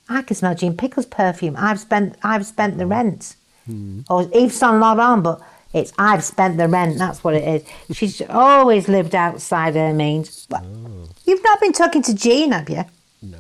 I 0.10 0.22
can 0.22 0.36
smell 0.36 0.56
Jean 0.56 0.76
Pickles 0.76 1.06
perfume. 1.06 1.56
I've 1.58 1.80
spent, 1.80 2.16
I've 2.24 2.46
spent 2.46 2.78
the 2.78 2.84
mm. 2.84 2.92
rent. 2.92 3.36
Hmm. 3.66 4.02
Or 4.10 4.24
Yves 4.34 4.60
Saint 4.60 4.80
Laurent, 4.80 5.24
but 5.24 5.42
it's 5.74 5.94
I've 5.98 6.24
spent 6.24 6.58
the 6.58 6.68
rent. 6.68 6.98
That's 6.98 7.24
what 7.24 7.34
it 7.34 7.64
is. 7.90 7.98
She's 7.98 8.22
always 8.30 8.88
lived 8.88 9.16
outside 9.16 9.76
her 9.76 9.94
means. 9.94 10.46
But 10.48 10.64
oh. 10.64 11.10
You've 11.26 11.44
not 11.44 11.60
been 11.62 11.72
talking 11.72 12.02
to 12.04 12.14
Jean, 12.14 12.52
have 12.52 12.70
you? 12.70 12.84
No. 13.22 13.40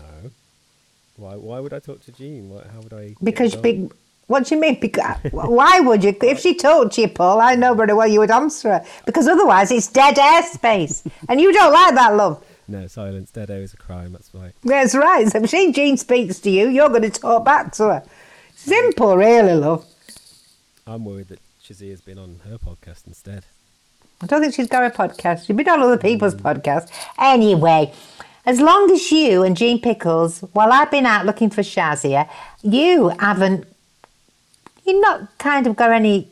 Why? 1.17 1.36
Why 1.36 1.60
would 1.60 1.73
I 1.73 1.80
talk 1.80 2.02
to 2.06 2.12
Jean? 2.12 2.49
Why, 2.49 2.63
how 2.73 2.80
would 2.82 2.93
I? 2.93 3.15
Because 3.21 3.56
big. 3.56 3.93
What 4.28 4.47
do 4.47 4.56
you 4.56 4.62
mean? 4.62 4.80
Because, 4.80 5.17
why 5.32 5.82
would 5.82 6.04
you? 6.04 6.15
If 6.21 6.39
she 6.39 6.56
talked 6.56 6.93
to 6.93 7.02
you, 7.02 7.10
Paul, 7.10 7.41
I 7.41 7.56
know 7.56 7.73
very 7.73 7.93
well 7.93 8.08
you 8.08 8.19
would 8.19 8.32
answer 8.32 8.69
her. 8.69 8.86
Because 9.06 9.28
otherwise, 9.28 9.69
it's 9.71 9.89
dead 9.89 10.17
air 10.17 10.43
space, 10.43 11.04
and 11.28 11.39
you 11.41 11.52
don't 11.52 11.73
like 11.73 11.95
that, 11.95 12.15
love. 12.15 12.43
No, 12.67 12.88
silence. 12.88 13.32
Dead 13.32 13.49
air 13.49 13.62
is 13.62 13.73
a 13.73 13.78
crime. 13.78 14.13
That's 14.13 14.34
right. 14.34 14.54
That's 14.63 14.95
right. 14.95 15.28
So 15.28 15.43
if 15.43 15.49
she 15.49 15.71
Jean 15.71 15.97
speaks 15.97 16.39
to 16.39 16.49
you, 16.49 16.69
you're 16.69 16.89
going 16.89 17.02
to 17.04 17.10
talk 17.10 17.43
back 17.43 17.73
to 17.73 17.84
her. 17.86 18.04
Simple, 18.56 19.17
really, 19.17 19.54
love. 19.54 19.86
I'm 20.88 21.06
worried 21.06 21.28
that 21.30 21.39
Shazia's 21.63 22.02
been 22.02 22.17
on 22.17 22.39
her 22.49 22.58
podcast 22.58 23.08
instead. 23.08 23.43
I 24.21 24.26
don't 24.26 24.41
think 24.41 24.54
she's 24.54 24.67
got 24.67 24.86
a 24.86 24.89
podcast. 24.89 25.45
She's 25.45 25.56
been 25.56 25.67
on 25.67 25.82
other 25.82 25.97
people's 25.97 26.36
podcasts. 26.36 26.89
Anyway, 27.17 27.93
as 28.45 28.62
long 28.62 28.91
as 28.91 29.12
you 29.12 29.43
and 29.43 29.56
Jean 29.58 29.82
Pickles, 29.82 30.41
while 30.54 30.71
I've 30.71 30.91
been 30.91 31.06
out 31.06 31.26
looking 31.26 31.49
for 31.49 31.62
Shazia, 31.62 32.30
you 32.62 33.10
haven't, 33.19 33.65
you've 34.86 35.02
not 35.02 35.38
kind 35.38 35.67
of 35.67 35.76
got 35.76 35.91
any 35.91 36.30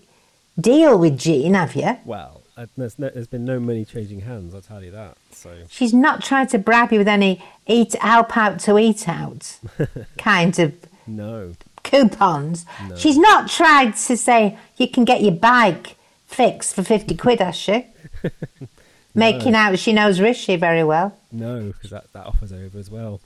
deal 0.59 0.97
with 0.97 1.17
Jean, 1.17 1.53
have 1.53 1.75
you? 1.75 1.97
Well, 2.05 2.40
there's, 2.77 2.99
no, 2.99 3.09
there's 3.09 3.27
been 3.27 3.45
no 3.45 3.59
money 3.59 3.85
changing 3.85 4.21
hands. 4.21 4.53
I'll 4.53 4.61
tell 4.61 4.83
you 4.83 4.91
that. 4.91 5.17
So 5.31 5.55
She's 5.69 5.93
not 5.93 6.23
trying 6.23 6.47
to 6.47 6.57
bribe 6.57 6.91
you 6.91 6.99
with 6.99 7.07
any 7.07 7.43
eat 7.67 7.93
help 7.93 8.35
out 8.37 8.59
to 8.61 8.77
eat 8.77 9.07
out 9.07 9.57
kind 10.17 10.57
of 10.59 10.73
no. 11.07 11.53
coupons. 11.83 12.65
No. 12.87 12.95
She's 12.95 13.17
not 13.17 13.49
tried 13.49 13.95
to 13.95 14.17
say 14.17 14.57
you 14.77 14.87
can 14.87 15.05
get 15.05 15.21
your 15.21 15.33
bike 15.33 15.95
fixed 16.25 16.75
for 16.75 16.83
50 16.83 17.15
quid, 17.15 17.39
has 17.39 17.55
she? 17.55 17.87
Making 19.13 19.55
out 19.55 19.77
she 19.77 19.91
knows 19.91 20.21
Rishi 20.21 20.55
very 20.55 20.83
well. 20.83 21.17
No, 21.31 21.71
because 21.73 21.89
that, 21.89 22.11
that 22.13 22.25
offers 22.25 22.53
over 22.53 22.79
as 22.79 22.89
well. 22.89 23.19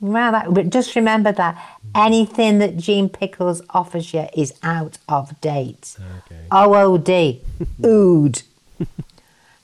Well, 0.00 0.32
that, 0.32 0.54
but 0.54 0.70
just 0.70 0.94
remember 0.94 1.32
that 1.32 1.56
mm. 1.56 1.90
anything 1.94 2.58
that 2.58 2.76
Jean 2.76 3.08
Pickles 3.08 3.62
offers 3.70 4.14
you 4.14 4.28
is 4.34 4.54
out 4.62 4.98
of 5.08 5.40
date. 5.40 5.96
Okay. 6.26 6.46
OOD. 6.52 7.40
Ood. 7.84 8.42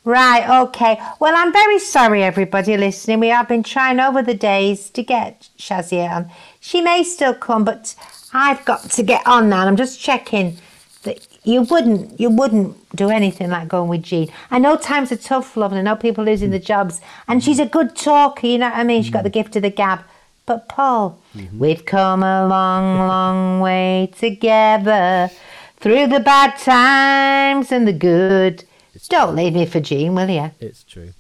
Right, 0.04 0.62
okay. 0.62 1.00
Well, 1.20 1.34
I'm 1.36 1.52
very 1.52 1.78
sorry, 1.78 2.22
everybody 2.22 2.76
listening. 2.76 3.20
We 3.20 3.28
have 3.28 3.48
been 3.48 3.62
trying 3.62 4.00
over 4.00 4.22
the 4.22 4.34
days 4.34 4.90
to 4.90 5.02
get 5.02 5.48
Shazia 5.58 6.10
on. 6.10 6.30
She 6.60 6.80
may 6.80 7.02
still 7.02 7.34
come, 7.34 7.64
but 7.64 7.94
I've 8.32 8.64
got 8.64 8.90
to 8.90 9.02
get 9.02 9.26
on 9.26 9.48
now. 9.48 9.66
I'm 9.66 9.76
just 9.76 10.00
checking 10.00 10.58
that 11.04 11.26
you 11.44 11.62
wouldn't 11.62 12.18
you 12.18 12.30
wouldn't 12.30 12.74
do 12.96 13.10
anything 13.10 13.50
like 13.50 13.68
going 13.68 13.88
with 13.88 14.02
Jean. 14.02 14.28
I 14.50 14.58
know 14.58 14.76
times 14.76 15.12
are 15.12 15.16
tough, 15.16 15.56
love, 15.56 15.72
and 15.72 15.78
I 15.78 15.82
know 15.82 15.96
people 15.96 16.24
losing 16.24 16.50
their 16.50 16.60
mm. 16.60 16.64
jobs. 16.64 17.00
And 17.28 17.44
she's 17.44 17.60
a 17.60 17.66
good 17.66 17.94
talker, 17.94 18.46
you 18.46 18.58
know 18.58 18.68
what 18.68 18.78
I 18.78 18.84
mean? 18.84 19.02
She's 19.02 19.12
got 19.12 19.24
the 19.24 19.30
mm. 19.30 19.34
gift 19.34 19.56
of 19.56 19.62
the 19.62 19.70
gab. 19.70 20.00
But 20.46 20.68
Paul, 20.68 21.18
mm-hmm. 21.34 21.58
we've 21.58 21.84
come 21.84 22.22
a 22.22 22.46
long, 22.46 22.98
long 22.98 23.60
way 23.60 24.12
together 24.16 25.30
through 25.78 26.08
the 26.08 26.20
bad 26.20 26.58
times 26.58 27.72
and 27.72 27.88
the 27.88 27.92
good. 27.92 28.64
Don't 29.08 29.36
leave 29.36 29.54
me 29.54 29.66
for 29.66 29.80
Jean, 29.80 30.14
will 30.14 30.28
you? 30.28 30.50
It's 30.60 30.82
true. 30.82 31.10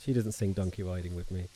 She 0.00 0.12
doesn't 0.12 0.32
sing 0.32 0.52
donkey 0.52 0.82
riding 0.82 1.14
with 1.14 1.30
me. 1.30 1.48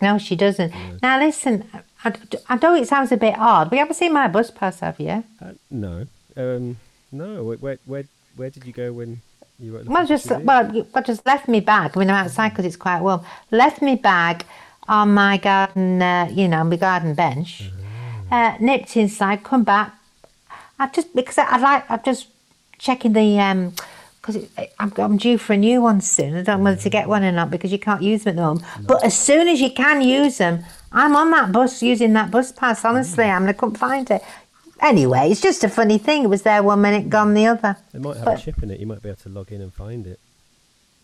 No, 0.00 0.18
she 0.18 0.36
doesn't. 0.36 0.72
Now 1.02 1.18
listen, 1.18 1.68
I, 2.04 2.12
I 2.48 2.56
know 2.56 2.74
it 2.74 2.86
sounds 2.86 3.10
a 3.10 3.16
bit 3.16 3.34
odd. 3.36 3.70
We 3.70 3.78
haven't 3.78 3.94
seen 3.94 4.12
my 4.12 4.28
bus 4.28 4.50
pass, 4.50 4.80
have 4.80 5.00
you? 5.00 5.24
Uh, 5.42 5.52
no. 5.70 6.06
Um, 6.36 6.76
no. 7.10 7.42
Where, 7.42 7.56
where, 7.56 7.78
where, 7.84 8.04
where 8.36 8.50
did 8.50 8.64
you 8.64 8.72
go 8.72 8.92
when 8.92 9.20
you 9.58 9.72
were? 9.72 9.82
Well, 9.84 10.06
just 10.06 10.30
well, 10.30 10.86
I 10.94 11.00
just 11.00 11.26
left 11.26 11.48
me 11.48 11.58
bag. 11.60 11.96
I 11.96 11.98
mean, 11.98 12.10
I'm 12.10 12.26
outside 12.26 12.50
because 12.50 12.64
it's 12.64 12.76
quite 12.76 13.00
warm. 13.00 13.22
Left 13.50 13.82
me 13.82 13.96
bag 13.96 14.44
on 14.86 15.12
my 15.14 15.36
garden, 15.36 16.00
uh, 16.00 16.28
you 16.30 16.46
know, 16.46 16.62
my 16.62 16.76
garden 16.76 17.14
bench. 17.14 17.70
Uh, 18.30 18.56
nipped 18.60 18.96
inside, 18.96 19.42
come 19.42 19.64
back. 19.64 19.94
I 20.78 20.86
just 20.88 21.14
because 21.14 21.38
I, 21.38 21.44
I 21.44 21.58
like 21.58 21.90
I'm 21.90 22.02
just 22.04 22.28
checking 22.78 23.14
the 23.14 23.40
um 23.40 23.74
because 24.20 24.46
I'm, 24.78 24.92
I'm 24.96 25.16
due 25.16 25.38
for 25.38 25.52
a 25.54 25.56
new 25.56 25.80
one 25.80 26.00
soon. 26.00 26.36
I 26.36 26.42
don't 26.42 26.58
know 26.58 26.64
whether 26.64 26.80
to 26.82 26.90
get 26.90 27.08
one 27.08 27.24
or 27.24 27.32
not 27.32 27.50
because 27.50 27.72
you 27.72 27.78
can't 27.78 28.02
use 28.02 28.24
them 28.24 28.32
at 28.32 28.36
the 28.36 28.42
moment. 28.42 28.66
But 28.86 29.04
as 29.04 29.18
soon 29.18 29.48
as 29.48 29.60
you 29.60 29.70
can 29.70 30.00
use 30.02 30.38
them, 30.38 30.64
I'm 30.92 31.14
on 31.16 31.30
that 31.30 31.52
bus 31.52 31.82
using 31.82 32.12
that 32.14 32.30
bus 32.30 32.52
pass. 32.52 32.84
Honestly, 32.84 33.24
I 33.24 33.38
mean, 33.38 33.48
I 33.48 33.52
couldn't 33.52 33.76
find 33.78 34.10
it. 34.10 34.22
Anyway, 34.80 35.30
it's 35.30 35.40
just 35.40 35.64
a 35.64 35.68
funny 35.68 35.98
thing. 35.98 36.24
It 36.24 36.28
was 36.28 36.42
there 36.42 36.62
one 36.62 36.80
minute, 36.80 37.08
gone 37.10 37.34
the 37.34 37.46
other. 37.46 37.76
It 37.94 38.00
might 38.00 38.16
have 38.16 38.24
but- 38.24 38.38
a 38.40 38.42
chip 38.42 38.62
in 38.62 38.70
it. 38.70 38.80
You 38.80 38.86
might 38.86 39.02
be 39.02 39.08
able 39.08 39.20
to 39.22 39.28
log 39.28 39.50
in 39.52 39.60
and 39.60 39.72
find 39.72 40.06
it. 40.06 40.20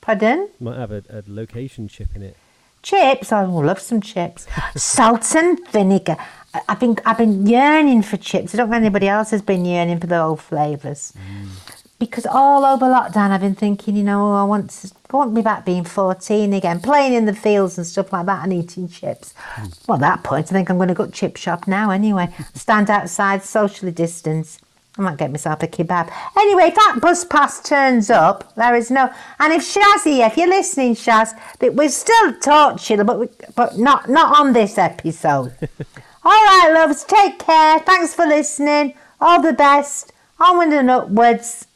Pardon? 0.00 0.48
It 0.54 0.60
might 0.60 0.76
have 0.76 0.90
a, 0.92 1.02
a 1.08 1.22
location 1.26 1.88
chip 1.88 2.08
in 2.14 2.22
it. 2.22 2.36
Chips, 2.82 3.32
oh, 3.32 3.36
I 3.38 3.44
will 3.46 3.64
love 3.64 3.80
some 3.80 4.02
chips. 4.02 4.46
Salt 4.76 5.34
and 5.34 5.58
vinegar. 5.68 6.16
I- 6.52 6.60
I've 6.68 6.78
been 6.80 6.98
I've 7.06 7.16
been 7.18 7.46
yearning 7.46 8.02
for 8.02 8.16
chips. 8.18 8.54
I 8.54 8.58
don't 8.58 8.68
know 8.70 8.76
if 8.76 8.80
anybody 8.82 9.08
else 9.08 9.30
has 9.30 9.40
been 9.42 9.64
yearning 9.64 9.98
for 10.00 10.06
the 10.06 10.20
old 10.22 10.40
flavours. 10.42 11.12
Mm. 11.16 11.73
Because 12.06 12.26
all 12.26 12.64
over 12.64 12.86
lockdown 12.86 13.30
I've 13.30 13.40
been 13.40 13.54
thinking, 13.54 13.96
you 13.96 14.04
know, 14.04 14.32
I 14.32 14.44
want 14.44 14.70
to 14.70 14.90
I 15.12 15.16
want 15.16 15.34
be 15.34 15.42
back 15.42 15.64
being 15.64 15.84
14 15.84 16.52
again, 16.52 16.80
playing 16.80 17.14
in 17.14 17.24
the 17.24 17.34
fields 17.34 17.78
and 17.78 17.86
stuff 17.86 18.12
like 18.12 18.26
that 18.26 18.42
and 18.42 18.52
eating 18.52 18.88
chips. 18.88 19.32
Hmm. 19.36 19.66
Well, 19.86 19.96
at 19.96 20.00
that 20.00 20.24
point, 20.24 20.46
I 20.50 20.52
think 20.52 20.70
I'm 20.70 20.76
going 20.76 20.88
to 20.88 20.94
go 20.94 21.06
to 21.06 21.12
chip 21.12 21.36
shop 21.36 21.68
now 21.68 21.90
anyway. 21.90 22.26
Hmm. 22.26 22.42
Stand 22.54 22.90
outside, 22.90 23.42
socially 23.42 23.92
distance. 23.92 24.60
I 24.96 25.02
might 25.02 25.18
get 25.18 25.30
myself 25.30 25.62
a 25.62 25.66
kebab. 25.66 26.12
Anyway, 26.36 26.64
if 26.64 26.74
that 26.76 26.98
bus 27.00 27.24
pass 27.24 27.60
turns 27.60 28.10
up, 28.10 28.54
there 28.54 28.76
is 28.76 28.90
no. 28.92 29.10
And 29.40 29.52
if 29.52 29.62
Shazzy, 29.62 30.24
if 30.24 30.36
you're 30.36 30.48
listening, 30.48 30.94
Shaz, 30.94 31.30
we're 31.60 31.88
still 31.88 32.34
tortured, 32.34 33.04
but 33.04 33.18
we, 33.18 33.28
but 33.56 33.76
not 33.76 34.08
not 34.08 34.38
on 34.38 34.52
this 34.52 34.78
episode. 34.78 35.52
All 36.24 36.32
right, 36.32 36.70
loves, 36.72 37.04
take 37.04 37.38
care. 37.38 37.80
Thanks 37.80 38.14
for 38.14 38.24
listening. 38.24 38.94
All 39.20 39.42
the 39.42 39.52
best. 39.52 40.12
Onward 40.38 40.72
and 40.72 40.90
upwards. 40.90 41.66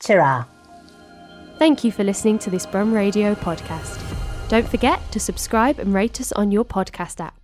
Ta-ra. 0.00 0.44
Thank 1.58 1.84
you 1.84 1.92
for 1.92 2.04
listening 2.04 2.38
to 2.40 2.50
this 2.50 2.66
Brum 2.66 2.92
Radio 2.92 3.34
podcast. 3.34 3.98
Don't 4.48 4.68
forget 4.68 5.00
to 5.12 5.20
subscribe 5.20 5.78
and 5.78 5.94
rate 5.94 6.20
us 6.20 6.32
on 6.32 6.50
your 6.50 6.64
podcast 6.64 7.20
app. 7.20 7.39